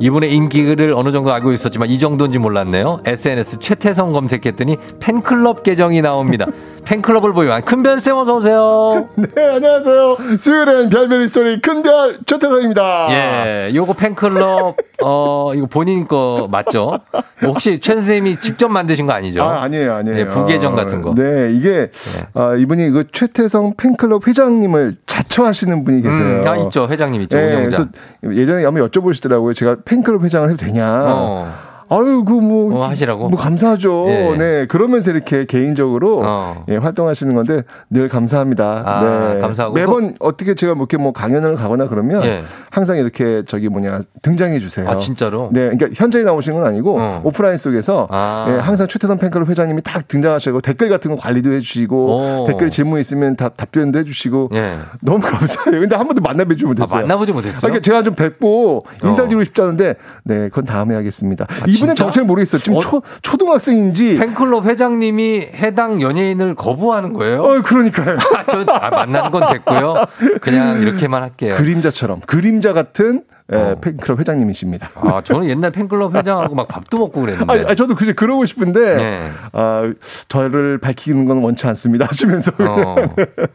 [0.00, 3.02] 이분의 인기를 어느 정도 알고 있었지만 이 정도인지 몰랐네요.
[3.06, 6.46] SNS 최태성 검색했더니 팬클럽 계정이 나옵니다.
[6.84, 9.08] 팬클럽을 보유한 큰별 쌤 어서 오세요.
[9.16, 10.16] 네, 안녕하세요.
[10.38, 13.08] 수요일엔 별별 스토리 큰별 최태성입니다.
[13.10, 16.98] 예, 요거 팬클럽 어 이거 본인 거 맞죠?
[17.42, 19.42] 혹시 최 선생님이 직접 만드신 거 아니죠?
[19.42, 20.16] 아, 아니에요, 아니에요.
[20.16, 21.14] 네, 부계정 같은 거.
[21.14, 21.90] 네, 이게
[22.34, 26.42] 아, 이분이 그 최태성 팬클럽 회장님을 자처하시는 분이 계세요.
[26.42, 27.88] 음, 아 있죠 회장님 있죠 네, 운영자.
[28.22, 29.54] 그래서 예전에 한번 여쭤보시더라고요.
[29.54, 30.84] 제가 팬클럽 회장을 해도 되냐.
[31.06, 31.71] 어.
[31.96, 32.74] 아유, 그 뭐.
[32.74, 33.28] 어, 하시라고?
[33.28, 34.06] 뭐 감사하죠.
[34.08, 34.36] 예.
[34.36, 34.66] 네.
[34.66, 36.64] 그러면서 이렇게 개인적으로 어.
[36.68, 38.82] 예, 활동하시는 건데 늘 감사합니다.
[38.84, 39.40] 아, 네.
[39.40, 39.74] 감사하고.
[39.74, 42.42] 매번 어떻게 제가 뭐 이렇게 뭐 강연을 가거나 그러면 예.
[42.70, 44.88] 항상 이렇게 저기 뭐냐 등장해 주세요.
[44.88, 45.50] 아 진짜로?
[45.52, 47.20] 네, 그러니까 현장에 나오신 건 아니고 어.
[47.24, 48.46] 오프라인 속에서 아.
[48.48, 52.46] 예, 항상 최태선 팬클럽 회장님이 딱 등장하시고 댓글 같은 거 관리도 해주시고 오.
[52.46, 54.76] 댓글 질문 있으면 답, 답변도 해주시고 예.
[55.00, 55.80] 너무 감사해요.
[55.80, 57.00] 근데 한 번도 만나 뵙지 아, 못했어요.
[57.00, 57.60] 만나보지 못했어요.
[57.60, 61.46] 그러니까 제가 좀 뵙고 인사 드리고 싶다는데 네, 그건 다음에 하겠습니다.
[61.84, 61.94] 이분의?
[61.96, 62.60] 정체를 모르겠어요.
[62.62, 62.80] 지금 어?
[62.80, 67.42] 초, 초등학생인지 팬클럽 회장님이 해당 연예인을 거부하는 거예요?
[67.42, 68.18] 어, 그러니까요.
[68.36, 69.94] 아, 저 아, 만나는 건 됐고요.
[70.40, 71.54] 그냥 이렇게만 할게요.
[71.56, 73.76] 그림자처럼 그림자 같은 예, 어.
[73.80, 74.90] 팬클럽 회장님이십니다.
[74.94, 77.52] 아, 저는 옛날 팬클럽 회장하고 막 밥도 먹고 그랬는데.
[77.66, 79.30] 아, 아, 저도 그제 그러고 싶은데 네.
[79.52, 79.92] 아,
[80.28, 82.94] 저를 밝히는 건 원치 않습니다 하시면서 어,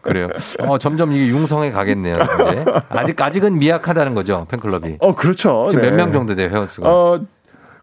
[0.01, 0.27] 그래요.
[0.59, 2.15] 어, 점점 이게 융성에 가겠네요.
[2.15, 2.65] 이제.
[2.89, 4.97] 아직 아직은 미약하다는 거죠 팬클럽이.
[4.99, 5.67] 어 그렇죠.
[5.69, 5.89] 지금 네.
[5.89, 6.87] 몇명 정도 돼요 회원수가?
[6.87, 7.21] 어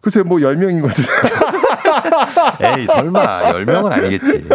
[0.05, 1.09] 글쎄 뭐 10명이거든요.
[2.77, 4.45] 에이 설마 10명은 아니겠지.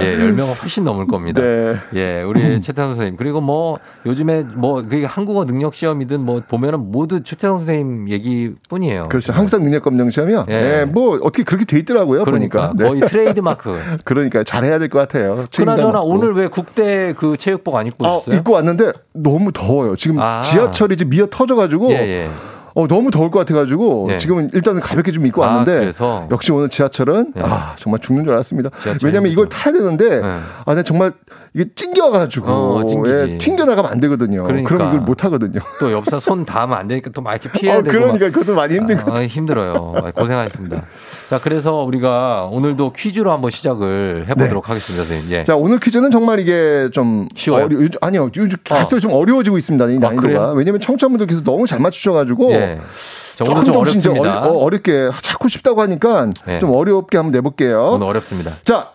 [0.00, 1.42] 예, 10명은 훨씬 넘을 겁니다.
[1.42, 1.76] 네.
[1.94, 7.22] 예, 우리 최태성 선생님 그리고 뭐 요즘에 뭐 그게 한국어 능력 시험이든 뭐 보면은 모두
[7.22, 9.10] 최태성 선생님 얘기뿐이에요.
[9.10, 9.34] 그렇죠.
[9.34, 10.46] 한국사 능력 검정 시험이요.
[10.48, 10.56] 예.
[10.56, 10.84] 네.
[10.86, 12.24] 뭐 어떻게 그렇게 돼 있더라고요.
[12.24, 12.82] 그러니까 보니까.
[12.82, 12.88] 네.
[12.88, 13.78] 거의 트레이드 마크.
[14.06, 15.44] 그러니까 잘해야 될 것 같아요.
[15.54, 16.00] 그나저나.
[16.00, 18.36] 오늘 왜 국대 그 체육복 안 입고 어, 오셨어요?
[18.38, 19.94] 입고 왔는데 너무 더워요.
[19.96, 20.40] 지금 아.
[20.40, 22.30] 지하철이 이제 미어 터져 가지고 예, 예.
[22.74, 24.18] 어, 너무 더울 것 같아가지고 네.
[24.18, 26.28] 지금은 일단은 가볍게 좀 입고 아, 왔는데 그래서?
[26.30, 27.42] 역시 오늘 지하철은 네.
[27.44, 28.70] 아 정말 죽는 줄 알았습니다.
[29.02, 30.38] 왜냐면 이걸 타야 되는데 네.
[30.66, 31.12] 아, 나 정말
[31.52, 32.84] 이게 찡겨가지고 어.
[33.06, 34.44] 예, 튕겨 나가면 안 되거든요.
[34.44, 34.68] 그러니까.
[34.68, 35.60] 그럼 이걸 못 하거든요.
[35.80, 37.92] 또 옆에서 손 닿으면 안 되니까 또 막 이렇게 피해야 어, 되고.
[37.98, 38.32] 그러니까 막.
[38.32, 39.94] 그것도 많이 힘든 것 아, 힘들어요.
[39.96, 40.82] 아, 고생하셨습니다.
[41.28, 45.36] 자, 그래서 우리가 오늘도 퀴즈로 한번 시작을 해보도록 하겠습니다, 선생님.
[45.38, 45.44] 예.
[45.44, 47.64] 자 오늘 퀴즈는 정말 이게 좀 쉬워요?
[47.64, 50.52] 어려, 아니요 요즘 갈수록 좀 어려워지고 있습니다 이 난이도가 그래요?
[50.56, 52.69] 왜냐면 청취자분들께서 너무 잘 맞추셔가지고 예.
[52.78, 54.40] 자, 조금 좀 조금씩 이제 어렵습니다.
[54.42, 56.58] 어려- 어, 어렵게 찾고 싶다고 하니까 예.
[56.58, 57.92] 좀 어렵게 한번 내볼게요.
[57.94, 58.52] 오늘 어렵습니다.
[58.64, 58.92] 자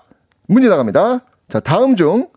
[0.48, 1.22] 문제 나갑니다.
[1.50, 2.28] 자 다음 중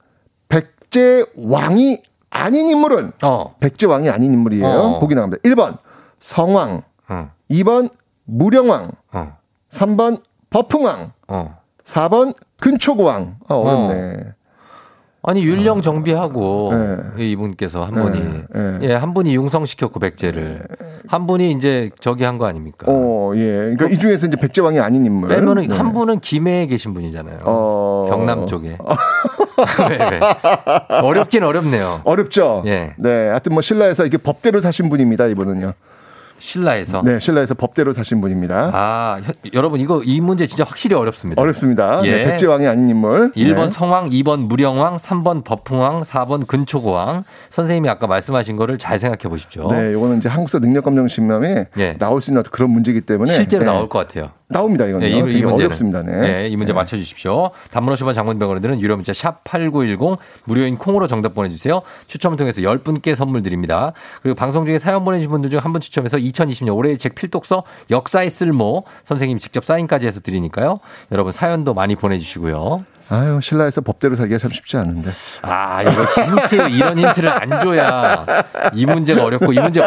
[0.49, 3.55] 백제 왕이 아닌 인물은 어.
[3.61, 4.67] 백제 왕이 아닌 인물이에요.
[4.67, 4.99] 어.
[4.99, 5.43] 보기 나갑니다.
[5.43, 5.79] 1번
[6.21, 7.31] 성왕, 어.
[7.51, 7.91] 2번
[8.25, 9.37] 무령왕, 어.
[9.71, 10.21] 3번
[10.51, 11.59] 버풍왕, 어.
[11.85, 13.37] 4번 근초고왕.
[13.49, 14.35] 아, 어렵네.
[15.23, 16.71] 아니 율령 정비하고
[17.17, 17.27] 네.
[17.31, 18.79] 이분께서 한 분이 네.
[18.83, 20.61] 예, 한 분이 융성시켰고 백제를
[21.09, 22.87] 한 분이 이제 저기 한 거 아닙니까?
[22.89, 23.45] 어, 예.
[23.75, 25.29] 그러니까 이 중에서 이제 백제 왕이 아닌 인물.
[25.29, 25.75] 빼면은 네.
[25.77, 27.41] 한 분은 김해에 계신 분이잖아요.
[27.45, 28.07] 어.
[28.09, 28.79] 경남 쪽에.
[29.91, 30.21] 왜, 왜?
[31.03, 32.01] 어렵긴 어렵네요.
[32.05, 32.63] 어렵죠.
[32.67, 32.95] 예.
[32.97, 35.27] 네, 하여튼 뭐 신라에서 이게 법대로 사신 분입니다.
[35.27, 35.73] 이분은요.
[36.39, 37.03] 신라에서.
[37.05, 38.71] 네, 신라에서 법대로 사신 분입니다.
[38.73, 41.41] 아, 혀- 여러분 이거 이 문제 진짜 확실히 어렵습니다.
[41.41, 42.01] 어렵습니다.
[42.05, 42.11] 예.
[42.11, 43.33] 네, 백제 왕이 아닌 인물.
[43.33, 43.71] 1번 네.
[43.71, 47.25] 성왕, 2번 무령왕, 3번 버풍왕, 4번 근초고왕.
[47.51, 49.71] 선생님이 아까 말씀하신 거를 잘 생각해 보십시오.
[49.71, 51.97] 네, 요거는 이제 한국사 능력 검정신명에 예.
[51.99, 54.31] 나올 수 있는 그런 문제이기 때문에 실제로 네, 나올 것 같아요.
[54.51, 54.87] 나옵니다.
[54.87, 55.67] 이거는 네, 이, 이 되게 문제는.
[55.67, 56.03] 어렵습니다.
[56.03, 56.21] 네.
[56.21, 57.51] 네, 이 문제 맞춰 주십시오.
[57.71, 61.83] 단문 50원 장문병원들은 유료 문자 샵 8910 무료인 콩으로 정답 보내 주세요.
[62.07, 63.93] 추첨을 통해서 10분께 선물 드립니다.
[64.23, 67.63] 그리고 방송 중에 사연 보내 주신 분들 중 한 분 추첨해서 2020년 올해의 책 필독서
[67.91, 70.81] 역사의 쓸모 선생님이 직접 사인까지 해서 드리니까요.
[71.13, 72.85] 여러분 사연도 많이 보내 주시고요.
[73.11, 75.11] 아유, 신라에서 법대로 살기가 참 쉽지 않은데.
[75.43, 78.27] 아, 이거 힌트, 이런 힌트를 안 줘야
[78.75, 79.81] 이 문제가 어렵고 이 문제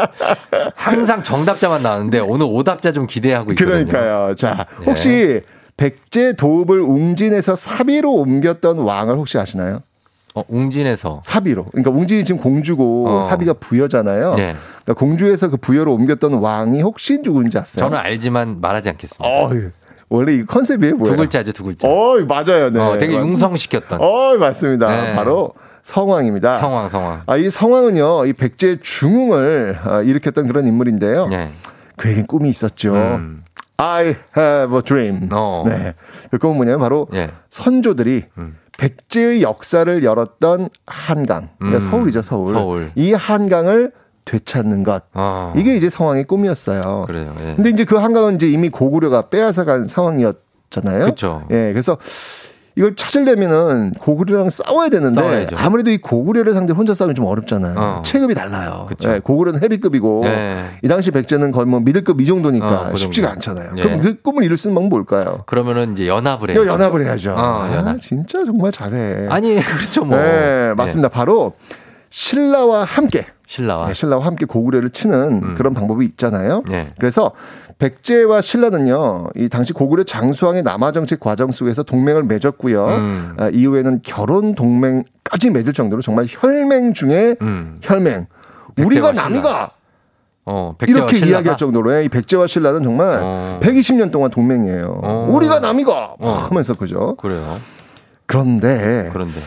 [0.75, 3.85] 항상 정답자만 나오는데 오늘 오답자 좀 기대하고 있거든요.
[3.85, 4.35] 그러니까요.
[4.35, 4.85] 자, 네.
[4.85, 5.41] 혹시
[5.77, 9.81] 백제 도읍을 웅진에서 사비로 옮겼던 왕을 혹시 아시나요?
[10.33, 11.65] 어, 웅진에서 사비로.
[11.65, 13.21] 그러니까 웅진이 지금 공주고 어.
[13.21, 14.35] 사비가 부여잖아요.
[14.35, 14.55] 네.
[14.83, 17.85] 그러니까 공주에서 그 부여로 옮겼던 왕이 혹시 누군지 아세요?
[17.85, 19.27] 저는 알지만 말하지 않겠습니다.
[19.27, 19.69] 어이,
[20.11, 21.15] 원래 이 컨셉이 뭐예요?
[21.15, 21.87] 두 글자죠, 두 글자.
[21.87, 22.69] 어, 맞아요.
[22.69, 22.79] 네.
[22.79, 23.15] 어, 되게.
[23.15, 24.01] 융성시켰던.
[24.01, 24.89] 어, 맞습니다.
[24.89, 25.15] 네.
[25.15, 25.53] 바로
[25.83, 26.51] 성왕입니다.
[26.51, 27.23] 성왕, 성왕.
[27.25, 31.27] 아, 이 성왕은요, 이 백제 중흥을 아, 일으켰던 그런 인물인데요.
[31.27, 31.49] 네.
[31.95, 32.93] 그에겐 꿈이 있었죠.
[32.93, 33.43] 음.
[33.77, 35.29] I have a dream.
[35.31, 35.63] 어.
[35.65, 35.93] 네.
[36.29, 37.31] 그 꿈은 뭐냐면 바로 예.
[37.47, 38.57] 선조들이 음.
[38.77, 41.49] 백제의 역사를 열었던 한강.
[41.57, 41.89] 그러니까 음.
[41.89, 42.53] 서울이죠, 서울.
[42.53, 42.91] 서울.
[42.95, 43.93] 이 한강을
[44.25, 45.03] 되찾는 것.
[45.13, 47.05] 아, 이게 이제 성왕의 꿈이었어요.
[47.07, 47.33] 그래요.
[47.41, 47.55] 예.
[47.55, 51.05] 근데 이제 그 한강은 이제 이미 고구려가 빼앗아 간 상황이었잖아요.
[51.05, 51.43] 그쵸.
[51.51, 51.97] 예, 그래서
[52.77, 55.57] 이걸 찾으려면은 고구려랑 싸워야 되는데 싸워야죠.
[55.59, 57.75] 아무래도 이 고구려를 상대 로 혼자 싸우면 좀 어렵잖아요.
[57.77, 58.01] 어.
[58.05, 58.87] 체급이 달라요.
[59.03, 60.63] 예, 고구려는 헤비급이고 예.
[60.81, 63.29] 이 당시 백제는 거의 뭐 미들급 이 정도니까 어, 그 쉽지가.
[63.31, 63.73] 않잖아요.
[63.75, 63.83] 예.
[63.83, 65.43] 그럼 그 꿈을 이룰 수 있는 방법 뭘까요?
[65.47, 66.65] 그러면은 이제 연합을 해야죠.
[66.65, 67.31] 연합을 해야죠.
[67.33, 67.99] 어, 아, 연합.
[67.99, 69.27] 진짜 정말 잘해.
[69.29, 70.17] 아니, 그렇죠, 뭐.
[70.17, 71.09] 네, 맞습니다.
[71.09, 71.53] 바로
[72.11, 73.87] 신라와 함께 신라와.
[73.87, 75.55] 네, 신라와 함께 고구려를 치는 음.
[75.55, 76.63] 그런 방법이 있잖아요.
[76.69, 76.87] 네.
[76.99, 77.31] 그래서
[77.79, 82.85] 백제와 신라는요, 이 당시 고구려 장수왕의 남하 정책 과정 속에서 동맹을 맺었고요.
[82.85, 83.35] 음.
[83.39, 87.79] 아, 이후에는 결혼 동맹까지 맺을 정도로 정말 혈맹 중에 음.
[87.81, 88.27] 혈맹.
[88.77, 89.11] 우리가.
[89.13, 89.71] 남이가
[90.45, 91.31] 어, 백제와 이렇게 신라가?
[91.31, 93.59] 이야기할 정도로 이 백제와 신라는 정말 어.
[93.61, 95.01] 120년 동안 동맹이에요.
[95.03, 95.27] 어.
[95.29, 96.29] 우리가 남이가 어.
[96.49, 97.15] 하면서 그죠.
[97.15, 97.59] 그래요.
[98.25, 99.39] 그런데 그런데.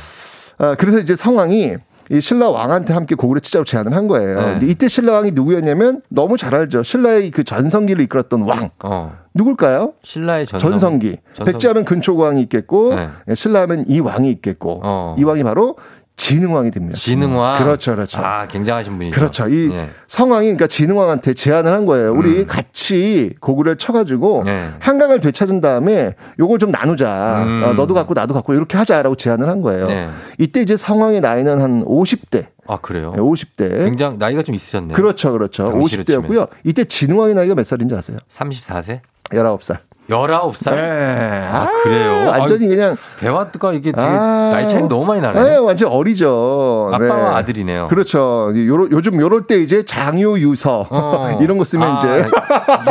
[0.59, 1.77] 아, 그래서 이제 성왕이
[2.11, 4.40] 이 신라 왕한테 함께 고구려 치자고 제안을 한 거예요.
[4.40, 4.57] 네.
[4.57, 6.82] 이제 이때 신라 왕이 누구였냐면 너무 잘 알죠.
[6.82, 8.70] 신라의 그 전성기를 이끌었던 왕.
[8.84, 9.12] 어.
[9.34, 9.94] 누굴까요?
[10.02, 10.70] 신라의 전성.
[10.70, 11.16] 전성기.
[11.32, 13.34] 전성- 백제하면 근초고왕이 있겠고 네.
[13.34, 15.16] 신라하면 이 왕이 있겠고 어.
[15.18, 15.76] 이 왕이 바로
[16.17, 16.97] 진흥왕이 됩니다.
[16.97, 17.59] 진흥왕.
[17.59, 18.21] 그렇죠, 그렇죠.
[18.23, 19.15] 아, 굉장하신 분이죠.
[19.15, 19.49] 그렇죠.
[19.49, 19.91] 이 예.
[20.07, 22.12] 성왕이 그러니까 진흥왕한테 제안을 한 거예요.
[22.15, 22.47] 우리 음.
[22.47, 24.71] 같이 고구려를 쳐가지고 예.
[24.79, 27.45] 한강을 되찾은 다음에 요걸 좀 나누자.
[27.45, 27.62] 음.
[27.65, 29.89] 어, 너도 갖고 나도 갖고 이렇게 하자라고 제안을 한 거예요.
[29.89, 30.09] 네.
[30.39, 32.47] 이때 이제 성왕의 나이는 한 50대.
[32.67, 33.12] 아, 그래요?
[33.12, 33.85] 50대.
[33.85, 34.97] 굉장히 나이가 좀 있으셨네요.
[34.97, 35.69] 그렇죠, 그렇죠.
[35.69, 36.49] 당시로 50대였고요.
[36.62, 38.19] 이때 진흥왕의 나이가 몇 살인지 아세요?
[38.31, 39.01] 34세?
[39.31, 39.79] 19살.
[40.09, 40.74] 19살?
[40.74, 41.48] 네.
[41.50, 42.26] 아, 그래요?
[42.28, 45.42] 완전히 아유, 그냥 대화가 이게 되게 아, 나이 차이가 너무 많이 나네.
[45.42, 46.90] 네, 완전 어리죠.
[46.92, 47.36] 아빠와 네.
[47.36, 47.88] 아들이네요.
[47.88, 48.52] 그렇죠.
[48.55, 51.38] 요러, 요즘 요럴 때 이제 장유 유서 어.
[51.42, 52.30] 이런 거 쓰면 아, 이제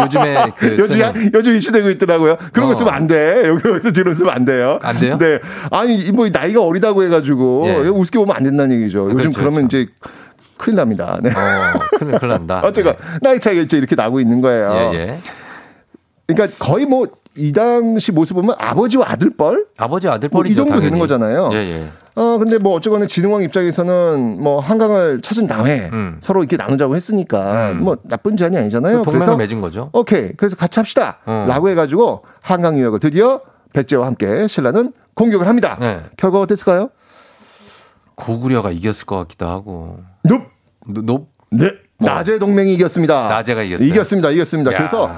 [0.01, 2.37] 요즘에 그 요즘 요즘 이슈되고 있더라고요.
[2.51, 2.77] 그런 거 어.
[2.77, 3.47] 쓰면 안 돼.
[3.47, 4.79] 여기서 뒤로 쓰면 안 돼요.
[4.81, 5.17] 안 돼요?
[5.17, 5.39] 네.
[5.69, 7.75] 아니 뭐 나이가 어리다고 해가지고 예.
[7.89, 9.05] 우습게 보면 안 된다는 얘기죠.
[9.05, 9.87] 요즘 그렇죠, 그러면 이제
[10.57, 11.19] 큰일 납니다.
[11.21, 11.29] 네.
[11.29, 12.61] 어, 큰일, 큰일 난다.
[12.65, 14.91] 어쨌건 나이 차이가 이제 이렇게 나고 있는 거예요.
[14.93, 15.17] 예, 예.
[16.33, 19.65] 그러니까 거의 뭐 이 당시 모습 보면 아버지와 아들뻘?
[19.77, 20.81] 아버지 아들 뭐 정도 당연히.
[20.83, 21.49] 되는 거잖아요.
[21.53, 21.87] 예, 예.
[22.15, 26.17] 어, 근데 뭐 어쨌거나 진흥왕 입장에서는 뭐 한강을 찾은 다음에 음.
[26.19, 28.99] 서로 이렇게 나누자고 했으니까 뭐 나쁜 제안이 아니잖아요.
[29.01, 29.89] 그 동맹을 맺은 거죠.
[29.93, 30.33] 오케이.
[30.33, 31.17] 그래서 같이 합시다.
[31.25, 31.45] 어.
[31.49, 33.41] 라고 해가지고 한강 유역을 드디어
[33.73, 35.77] 백제와 함께 신라는 공격을 합니다.
[35.79, 36.01] 네.
[36.17, 36.89] 결과가 어땠을까요?
[38.13, 39.97] 고구려가 이겼을 것 같기도 하고.
[40.23, 40.43] 높.
[40.85, 41.29] 높.
[41.49, 41.71] 네.
[41.97, 43.27] 낮의 동맹이 이겼습니다.
[43.29, 43.87] 낮에가 이겼어요.
[43.87, 44.29] 이겼습니다.
[44.29, 44.71] 이겼습니다.
[44.73, 44.77] 야.
[44.77, 45.09] 그래서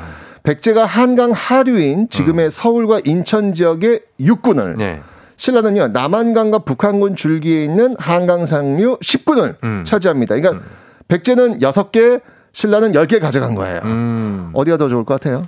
[0.46, 4.78] 백제가 한강 하류인 지금의 서울과 인천 지역의 육군을 음.
[4.78, 5.02] 네.
[5.38, 9.84] 신라는요 남한강과 북한군 줄기에 있는 한강 상류 10군을 음.
[9.86, 10.36] 차지합니다.
[10.36, 10.64] 그러니까
[11.08, 12.22] 백제는 6개,
[12.54, 13.82] 신라는 10개 가져간 거예요.
[13.84, 14.52] 음.
[14.54, 15.48] 어디가 더 좋을 것 같아요?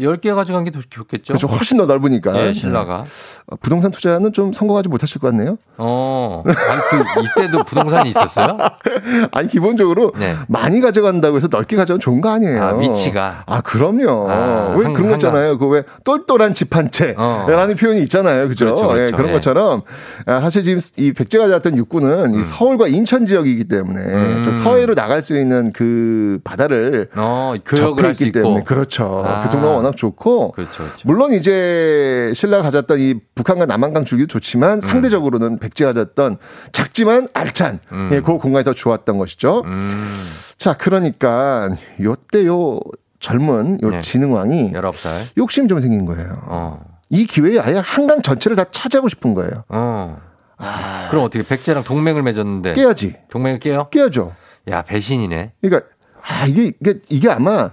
[0.00, 1.34] 10개 가져간 게 더 좋겠죠.
[1.34, 1.46] 그렇죠.
[1.46, 2.36] 훨씬 더 넓으니까.
[2.46, 3.04] 예, 신라가.
[3.04, 3.08] 네.
[3.46, 5.56] 어, 부동산 투자는 좀 성공하지 못하실 것 같네요.
[5.76, 6.42] 어.
[6.46, 8.56] 아니, 그, 이때도 부동산이 있었어요?
[9.30, 10.34] 아니 기본적으로 네.
[10.48, 12.62] 많이 가져간다고 해서 넓게 가져가면 좋은 거 아니에요.
[12.64, 13.44] 아, 위치가.
[13.46, 14.26] 아 그럼요.
[14.30, 15.58] 아, 왜 한- 그런 거 있잖아요.
[15.58, 18.48] 그 왜 똘똘한 집 한 채라는 표현이 있잖아요.
[18.48, 18.64] 그죠?
[18.66, 18.74] 어.
[18.74, 19.06] 그렇죠, 그렇죠.
[19.06, 19.32] 예, 그런 예.
[19.34, 19.82] 것처럼
[20.26, 24.42] 아, 사실 지금 이 백제가 잡았던 육군은 이 서울과 인천 지역이기 때문에 음.
[24.42, 28.64] 좀 서해로 나갈 수 있는 그 바다를 어, 교역을 할 수 있기 때문에.
[28.64, 29.22] 그렇죠.
[29.26, 29.42] 아.
[29.44, 30.98] 교통로가 워낙 좋고 그렇죠, 그렇죠.
[31.04, 36.38] 물론 이제 신라가 가졌던 이 북한과 남한강 줄기도 좋지만 상대적으로는 백제가 가졌던
[36.72, 38.10] 작지만 알찬 음.
[38.12, 39.64] 예, 그 공간이 더 좋았던 것이죠.
[40.58, 41.70] 자, 그러니까
[42.00, 42.80] 요때 요
[43.20, 44.00] 젊은 요 네.
[44.00, 45.36] 진흥왕이 19살.
[45.38, 46.42] 욕심이 좀 생긴 거예요.
[46.46, 46.84] 어.
[47.10, 49.64] 이 기회에 아예 한강 전체를 다 차지하고 싶은 거예요.
[49.68, 50.18] 어.
[51.10, 53.16] 그럼 어떻게 백제랑 동맹을 맺었는데 깨야지.
[53.30, 53.88] 동맹을 깨요?
[53.90, 54.34] 깨야죠.
[54.68, 55.52] 야 배신이네.
[55.60, 55.88] 그러니까
[56.22, 57.70] 아 이게 이게 이게 아마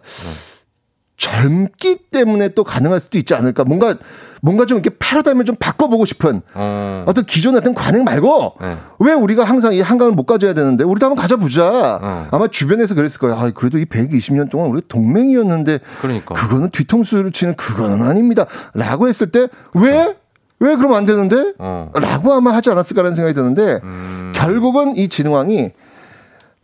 [1.21, 3.63] 젊기 때문에 또 가능할 수도 있지 않을까.
[3.63, 3.95] 뭔가
[4.41, 7.03] 뭔가 좀 이렇게 패러다임을 좀 바꿔보고 싶은 어.
[7.05, 8.75] 어떤 기존 어떤 관행 말고 네.
[8.97, 11.99] 왜 우리가 항상 이 한강을 못 가져야 되는데 우리도 한번 가져보자.
[12.01, 12.27] 어.
[12.31, 13.35] 아마 주변에서 그랬을 거예요.
[13.35, 16.33] 아, 그래도 이 120년 동안 우리 동맹이었는데 그러니까.
[16.33, 18.47] 그거는 뒤통수를 치는 그거는 아닙니다.
[18.73, 20.15] 라고 했을 때 왜?
[20.59, 21.53] 왜 그러면 안 되는데?
[21.59, 21.91] 어.
[21.93, 24.31] 라고 아마 하지 않았을까라는 생각이 드는데 음.
[24.35, 25.69] 결국은 이 진흥왕이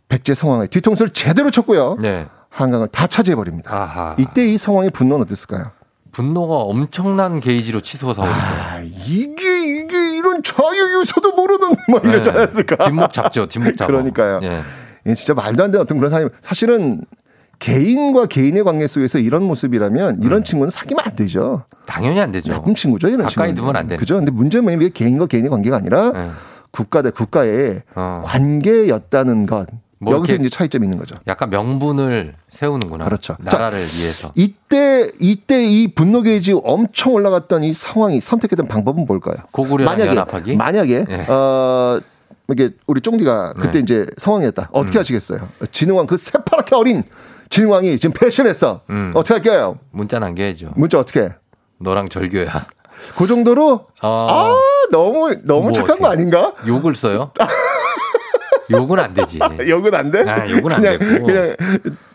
[0.08, 1.96] 백제 성왕의 뒤통수를 제대로 쳤고요.
[2.00, 2.26] 네.
[2.50, 3.72] 한강을 다 차지해버립니다.
[3.74, 4.14] 아하.
[4.18, 5.70] 이때 이 상황의 분노는 어땠을까요?
[6.10, 8.22] 분노가 엄청난 게이지로 치솟아 오르죠.
[8.24, 12.38] 아, 이게, 이게 이런 자유 유서도 모르는 뭐 이러지 네.
[12.38, 12.76] 않았을까?
[12.86, 13.46] 뒷목 잡죠.
[13.46, 13.86] 뒷목 잡아.
[13.88, 14.40] 그러니까요.
[14.42, 14.62] 예.
[15.06, 17.02] 예, 진짜 말도 안 되는 어떤 그런 사람이 사실은
[17.58, 21.64] 개인과 개인의 관계 속에서 이런 모습이라면 이런 친구는 사귀면 안 되죠.
[21.86, 22.52] 당연히 안 되죠.
[22.52, 23.54] 나쁜 친구죠, 이런 가까이 친구는.
[23.54, 23.98] 두면 안 되는.
[23.98, 24.16] 그죠?
[24.16, 26.30] 근데 문제는 뭐냐면 이게 개인과 개인의 관계가 아니라 네.
[26.70, 28.22] 국가 대 국가의 어.
[28.24, 29.66] 관계였다는 것.
[30.00, 31.16] 뭐 여기서 이제 차이점이 있는 거죠.
[31.26, 33.04] 약간 명분을 세우는구나.
[33.04, 33.36] 그렇죠.
[33.40, 34.30] 나라를 위해서.
[34.36, 39.36] 이때 이때 이 분노 게이지 엄청 올라갔던 이 상황이 선택했던 방법은 뭘까요?
[39.50, 40.56] 고구려랑 만약에 연합하기?
[40.56, 41.26] 만약에 예.
[41.28, 42.00] 어
[42.50, 43.78] 이게 우리 쫑디가 그때 네.
[43.80, 44.70] 이제 상황이었다.
[44.72, 45.00] 어떻게 음.
[45.00, 45.48] 하시겠어요?
[45.72, 47.02] 진흥왕 그 새파랗게 어린
[47.50, 48.82] 진흥왕이 지금 패션했어.
[48.90, 49.12] 음.
[49.14, 49.78] 어떻게 할게요?
[49.90, 50.72] 문자 남겨야죠.
[50.76, 51.20] 문자 어떻게?
[51.22, 51.28] 해?
[51.80, 52.66] 너랑 절교야.
[53.16, 54.26] 그 정도로 어.
[54.30, 54.54] 아
[54.90, 56.20] 너무 너무 뭐 착한 거 어떻게.
[56.20, 56.54] 아닌가?
[56.66, 57.32] 욕을 써요?
[58.70, 59.38] 욕은 안 되지.
[59.68, 60.20] 욕은 안 돼?
[60.28, 61.26] 아, 욕은 안 그냥, 되고.
[61.26, 61.56] 그냥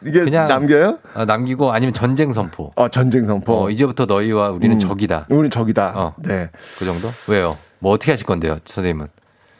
[0.05, 0.99] 이게 그냥 남겨요?
[1.13, 2.71] 아, 남기고 아니면 전쟁 선포.
[2.75, 3.65] 어 전쟁 선포.
[3.65, 4.79] 어, 이제부터 너희와 우리는 음.
[4.79, 5.25] 적이다.
[5.29, 5.93] 우리 적이다.
[5.95, 6.13] 어.
[6.17, 6.49] 네.
[6.77, 7.07] 그 정도?
[7.27, 7.57] 왜요?
[7.79, 9.07] 뭐 어떻게 하실 건데요, 선생님은?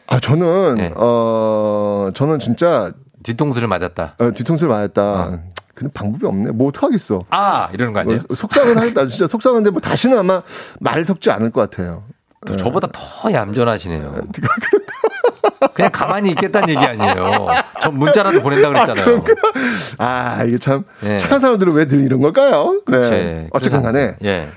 [0.06, 0.92] 아 저는 네.
[0.96, 2.92] 어 저는 진짜
[3.22, 4.14] 뒤통수를 맞았다.
[4.18, 5.40] 어, 뒤통수를 맞았다.
[5.74, 6.50] 근데 방법이 없네.
[6.52, 7.24] 뭐 어떡하겠어.
[7.30, 8.20] 아 이러는 거 아니에요?
[8.28, 9.06] 뭐 속상은 하겠다.
[9.08, 10.42] 진짜 속상한데 뭐 다시는 아마
[10.80, 12.04] 말을 섞지 않을 것 같아요.
[12.46, 14.14] 또 저보다 더 얌전하시네요.
[15.74, 17.46] 그냥 가만히 있겠다는 얘기 아니에요.
[17.80, 19.24] 저 문자라도 보낸다 그랬잖아요.
[19.98, 21.16] 아 이게 참 예.
[21.18, 22.80] 착한 사람들은 왜 늘 이런 걸까요?
[22.86, 23.10] 그치.
[23.10, 23.48] 네.
[23.52, 24.48] 어쨌든 간에 예.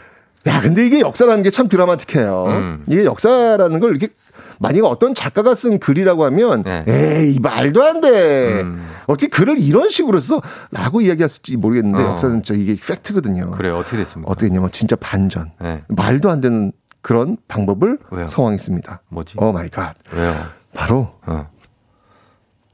[0.48, 2.46] 야 근데 이게 역사라는 게 참 드라마틱해요.
[2.48, 2.84] 음.
[2.88, 4.14] 이게 역사라는 걸 이렇게
[4.60, 6.84] 만약에 어떤 작가가 쓴 글이라고 하면 네.
[6.88, 8.62] 에이 말도 안 돼.
[8.62, 8.88] 음.
[9.08, 12.12] 어떻게 글을 이런 식으로 써라고 이야기했을지 모르겠는데 어.
[12.12, 13.52] 역사는 진짜 이게 팩트거든요.
[13.52, 13.78] 그래요.
[13.78, 14.32] 어떻게 됐습니까?
[14.32, 15.52] 어떻게 했냐면 진짜 반전.
[15.62, 15.82] 네.
[15.90, 16.72] 말도 안 되는
[17.02, 18.28] 그런 방법을 왜요?
[18.28, 19.02] 성황했습니다.
[19.10, 19.36] 뭐지?
[19.38, 19.96] Oh my god.
[20.14, 20.34] 왜요?
[20.78, 21.50] 바로 어.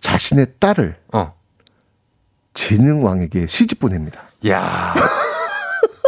[0.02, 1.34] 자신의 딸을 어.
[2.54, 4.24] 진흥왕에게 시집 보냅니다.
[4.46, 4.94] 야.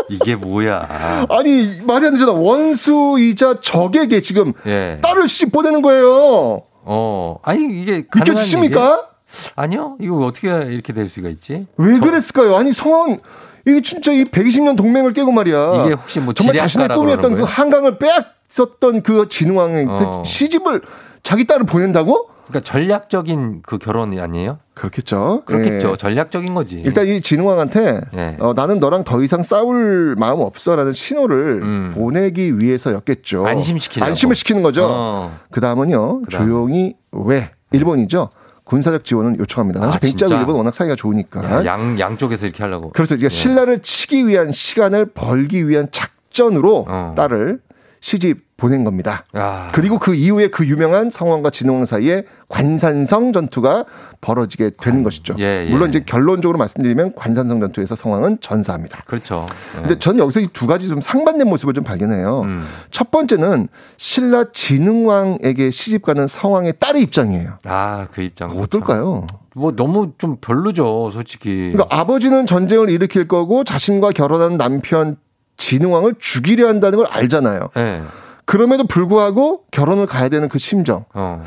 [0.10, 1.26] 이게 뭐야?
[1.30, 2.34] 아니 말이 안 되잖아.
[2.34, 5.00] 원수이자 적에게 지금 예.
[5.02, 6.64] 딸을 시집 보내는 거예요.
[6.84, 7.40] 어.
[7.42, 9.08] 아니 이게 믿겨지십니까?
[9.56, 9.96] 아니요.
[10.02, 11.66] 이거 어떻게 이렇게 될 수가 있지?
[11.78, 12.58] 왜 그랬을까요?
[12.58, 13.20] 아니 성왕
[13.66, 15.86] 이게 진짜 이 120년 동맹을 깨고 말이야.
[15.86, 20.24] 이게 혹시 뭐 정말 자신의 꿈이었던 그 한강을 빼앗었던 그 진흥왕한테 어.
[20.26, 20.82] 시집을
[21.26, 22.30] 자기 딸을 보낸다고?
[22.48, 24.60] 그러니까 전략적인 그 결혼이 아니에요?
[24.76, 25.42] 그렇겠죠.
[25.46, 25.92] 그렇겠죠.
[25.94, 25.96] 예.
[25.96, 26.80] 전략적인 거지.
[26.86, 28.38] 일단 이 진흥왕한테 예.
[28.40, 31.92] 어, 나는 너랑 더 이상 싸울 마음 없어라는 신호를 음.
[31.96, 33.48] 보내기 위해서였겠죠.
[33.48, 34.08] 안심시키려고.
[34.08, 34.88] 안심을 시키는 거죠.
[34.88, 35.40] 어.
[35.50, 36.46] 그 다음은요 그다음.
[36.46, 38.30] 조용히 왜 일본이죠
[38.64, 39.80] 군사적 지원을 요청합니다.
[39.82, 40.40] 당시 아, 백제하고 진짜?
[40.40, 41.44] 일본 워낙 사이가 좋으니까.
[41.44, 42.92] 야, 양 양쪽에서 이렇게 하려고.
[42.92, 43.16] 그렇죠.
[43.16, 43.30] 그러니까 예.
[43.30, 47.16] 신라를 치기 위한 시간을 벌기 위한 작전으로 어.
[47.18, 47.62] 딸을
[48.02, 49.26] 시집 보낸 겁니다.
[49.38, 49.70] 야.
[49.74, 53.86] 그리고 그 이후에 그 유명한 성왕과 진흥왕 사이에 관산성 전투가
[54.22, 55.36] 벌어지게 되는 것이죠.
[55.38, 55.70] 예, 예.
[55.70, 59.04] 물론 이제 결론적으로 말씀드리면 관산성 전투에서 성왕은 전사합니다.
[59.06, 59.46] 그렇죠.
[59.78, 59.80] 예.
[59.82, 62.42] 근데 저는 여기서 이 두 가지 좀 상반된 모습을 좀 발견해요.
[62.42, 62.66] 음.
[62.90, 67.60] 첫 번째는 신라 진흥왕에게 시집가는 성왕의 딸의 입장이에요.
[67.66, 68.52] 아, 그 입장.
[68.58, 69.28] 어떨까요?
[69.54, 71.72] 뭐 너무 좀 별로죠, 솔직히.
[71.74, 75.18] 그러니까 아버지는 전쟁을 일으킬 거고 자신과 결혼한 남편
[75.58, 77.70] 진흥왕을 죽이려 한다는 걸 알잖아요.
[77.78, 78.02] 예.
[78.46, 81.06] 그럼에도 불구하고 결혼을 가야 되는 그 심정.
[81.14, 81.44] 어.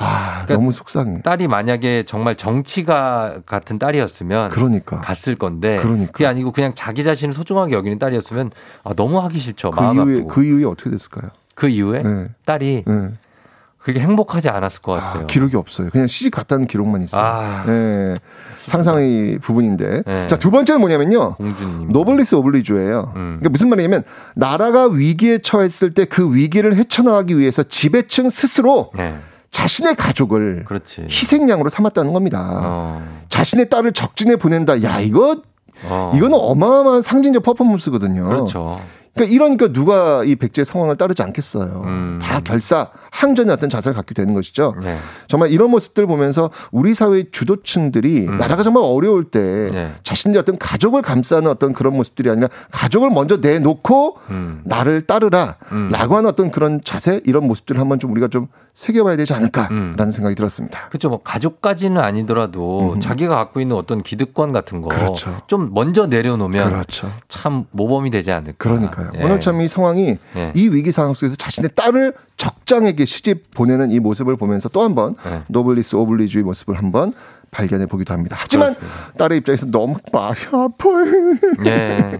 [0.00, 1.22] 아, 그러니까 너무 속상해.
[1.22, 5.00] 딸이 만약에 정말 정치가 같은 딸이었으면 그러니까.
[5.00, 6.12] 갔을 건데 그러니까.
[6.12, 8.52] 그게 아니고 그냥 자기 자신을 소중하게 여기는 딸이었으면
[8.84, 9.72] 아, 너무 하기 싫죠.
[9.72, 10.28] 그 마음 이후에 아프고.
[10.28, 11.30] 그 이후에 어떻게 됐을까요?
[11.54, 12.28] 그 이후에 네.
[12.44, 13.10] 딸이 네.
[13.78, 15.26] 그게 행복하지 않았을 것 같아요.
[15.26, 15.90] 기록이 없어요.
[15.90, 17.20] 그냥 시집 갔다는 기록만 있어요.
[17.20, 17.64] 아.
[17.66, 18.14] 네.
[18.68, 20.02] 상상의 부분인데.
[20.06, 20.26] 네.
[20.28, 21.34] 자, 두 번째는 뭐냐면요.
[21.34, 21.88] 공주님.
[21.90, 23.12] 노블리스 오블리주예요.
[23.16, 23.36] 음.
[23.40, 24.04] 그러니까 무슨 말이냐면
[24.36, 29.16] 나라가 위기에 처했을 때 그 위기를 헤쳐나가기 위해서 지배층 스스로 네.
[29.50, 31.02] 자신의 가족을 그렇지.
[31.02, 32.60] 희생양으로 삼았다는 겁니다.
[32.62, 33.02] 어.
[33.28, 34.82] 자신의 딸을 적진에 보낸다.
[34.82, 35.42] 야, 이거
[35.84, 36.12] 어.
[36.14, 38.24] 이거는 어마어마한 상징적 퍼포먼스거든요.
[38.24, 38.80] 그렇죠.
[39.14, 41.82] 그러니까 이러니까 누가 이 백제의 상황을 따르지 않겠어요.
[41.86, 42.18] 음.
[42.22, 44.74] 다 결사 항전의 어떤 자세를 갖게 되는 것이죠.
[44.80, 44.96] 네.
[45.26, 49.70] 정말 이런 모습들 보면서 우리 사회의 주도층들이 나라가 정말 어려울 때 음.
[49.72, 49.92] 네.
[50.04, 54.60] 자신들의 어떤 가족을 감싸는 어떤 그런 모습들이 아니라 가족을 먼저 내놓고 음.
[54.64, 55.88] 나를 따르라 음.
[55.90, 60.10] 라고 하는 어떤 그런 자세 이런 모습들을 한번 좀 우리가 좀 새겨봐야 되지 않을까라는 음.
[60.10, 60.86] 생각이 들었습니다.
[60.88, 61.08] 그렇죠.
[61.08, 65.58] 뭐 가족까지는 아니더라도 자기가 갖고 있는 어떤 기득권 같은 거좀 그렇죠.
[65.72, 67.10] 먼저 내려놓으면 그렇죠.
[67.26, 68.54] 참 모범이 되지 않을까.
[68.58, 69.10] 그러니까요.
[69.18, 69.24] 예.
[69.24, 70.52] 오늘 참 이 상황이 예.
[70.54, 75.40] 이 위기 상황 속에서 자신의 딸을 적장에게 시집 보내는 이 모습을 보면서 또 한번 예.
[75.48, 77.12] 노블리스 오블리주의 모습을 한번
[77.50, 78.36] 발견해 보기도 합니다.
[78.38, 78.74] 하지만
[79.18, 81.04] 딸의 입장에서 너무 마음이 아파요.
[81.66, 82.18] 예.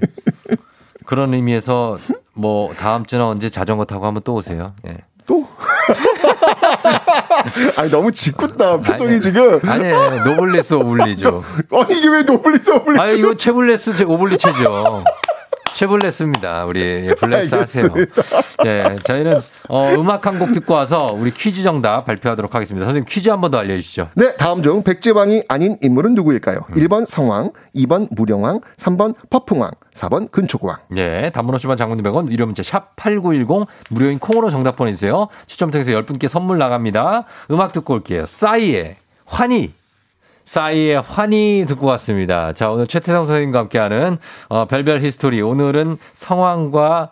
[1.06, 1.98] 그런 의미에서
[2.34, 4.74] 뭐 다음 주나 언제 자전거 타고 한번 또 오세요.
[4.86, 4.98] 예.
[5.24, 5.46] 또?
[7.78, 9.60] 아니 너무 짓궂다 표정이 아니, 지금.
[9.68, 9.88] 아니,
[10.24, 11.44] 노블레스 오블리죠.
[11.70, 13.00] 아니 이게 왜 노블리스 오블리주?
[13.02, 15.04] 아 이거 최블레스 제 오블리체죠.
[15.78, 16.64] 최블레스입니다.
[16.64, 17.84] 우리 예, 블레스 하세요.
[17.84, 18.22] 알겠습니다.
[18.66, 22.84] 예, 저희는 어, 음악 한 곡 듣고 와서 우리 퀴즈 정답 발표하도록 하겠습니다.
[22.84, 24.08] 선생님 퀴즈 한 번 더 알려주시죠.
[24.16, 26.64] 네, 다음 중 백제왕이 아닌 인물은 누구일까요?
[26.68, 26.74] 음.
[26.74, 30.78] 1번 성왕, 2번 무령왕, 3번 퍼풍왕, 4번 근초고왕.
[30.96, 35.28] 예, 단문 50원 장문 100원 유료 문자 샵8910 무료인 콩으로 정답 보내주세요.
[35.46, 37.24] 추첨 통해서 10분께 선물 나갑니다.
[37.52, 38.26] 음악 듣고 올게요.
[38.26, 39.77] 싸이의 환희.
[40.48, 42.54] 싸이의 환희 듣고 왔습니다.
[42.54, 44.16] 자, 오늘 최태성 선생님과 함께하는
[44.48, 45.42] 어, 별별 히스토리.
[45.42, 47.10] 오늘은 성왕과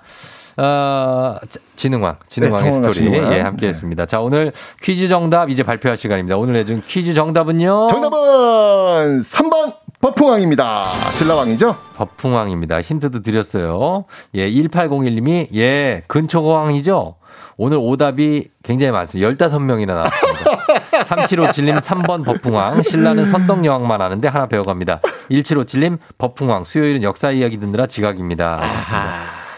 [0.56, 3.32] 어, 자, 진흥왕, 진흥왕의 네, 성왕과 스토리 진흥왕.
[3.34, 4.06] 예, 함께 했습니다.
[4.06, 6.38] 자, 오늘 퀴즈 정답 이제 발표할 시간입니다.
[6.38, 7.88] 오늘 내준 퀴즈 정답은요.
[7.90, 10.86] 정답은 3번 법흥왕입니다.
[11.18, 11.76] 신라왕이죠?
[11.96, 12.80] 법흥왕입니다.
[12.80, 14.06] 힌트도 드렸어요.
[14.34, 17.16] 예, 1801님이, 예, 근초고왕이죠?
[17.56, 19.30] 오늘 오답이 굉장히 많습니다.
[19.30, 20.56] 15명이나 나왔습니다.
[21.04, 25.00] 3757님 3번 버풍왕, 신라는 선덕여왕만 아는데 하나 배워갑니다.
[25.30, 28.60] 1757님 버풍왕, 수요일은 역사 이야기 듣느라 지각입니다.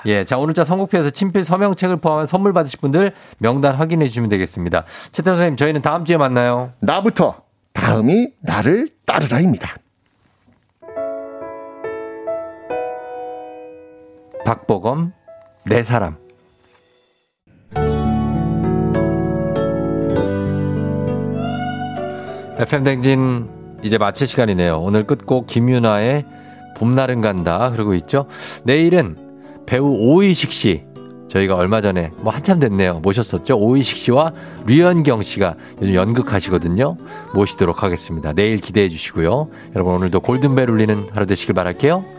[0.06, 4.84] 예, 자, 오늘자 선곡표에서 친필 서명책을 포함한 선물 받으실 분들 명단 확인해 주시면 되겠습니다.
[5.10, 6.72] 최태 선생님, 저희는 다음 주에 만나요.
[6.80, 7.42] 나부터
[7.72, 9.76] 다음이 나를 따르라입니다.
[14.44, 15.12] 박보검,
[15.66, 16.27] 내 사람.
[22.58, 23.48] FM 댕진
[23.84, 24.80] 이제 마칠 시간이네요.
[24.80, 26.24] 오늘 끝곡 김윤아의
[26.76, 28.26] 봄날은 간다 흐르고 있죠.
[28.64, 29.16] 내일은
[29.64, 30.84] 배우 오이식 씨
[31.28, 33.00] 저희가 얼마 전에 뭐 한참 됐네요.
[33.00, 33.58] 모셨었죠.
[33.58, 34.32] 오이식 씨와
[34.66, 36.96] 류현경 씨가 요즘 연극하시거든요.
[37.34, 38.32] 모시도록 하겠습니다.
[38.32, 39.50] 내일 기대해 주시고요.
[39.76, 42.17] 여러분 오늘도 골든벨 울리는 하루 되시길 바랄게요.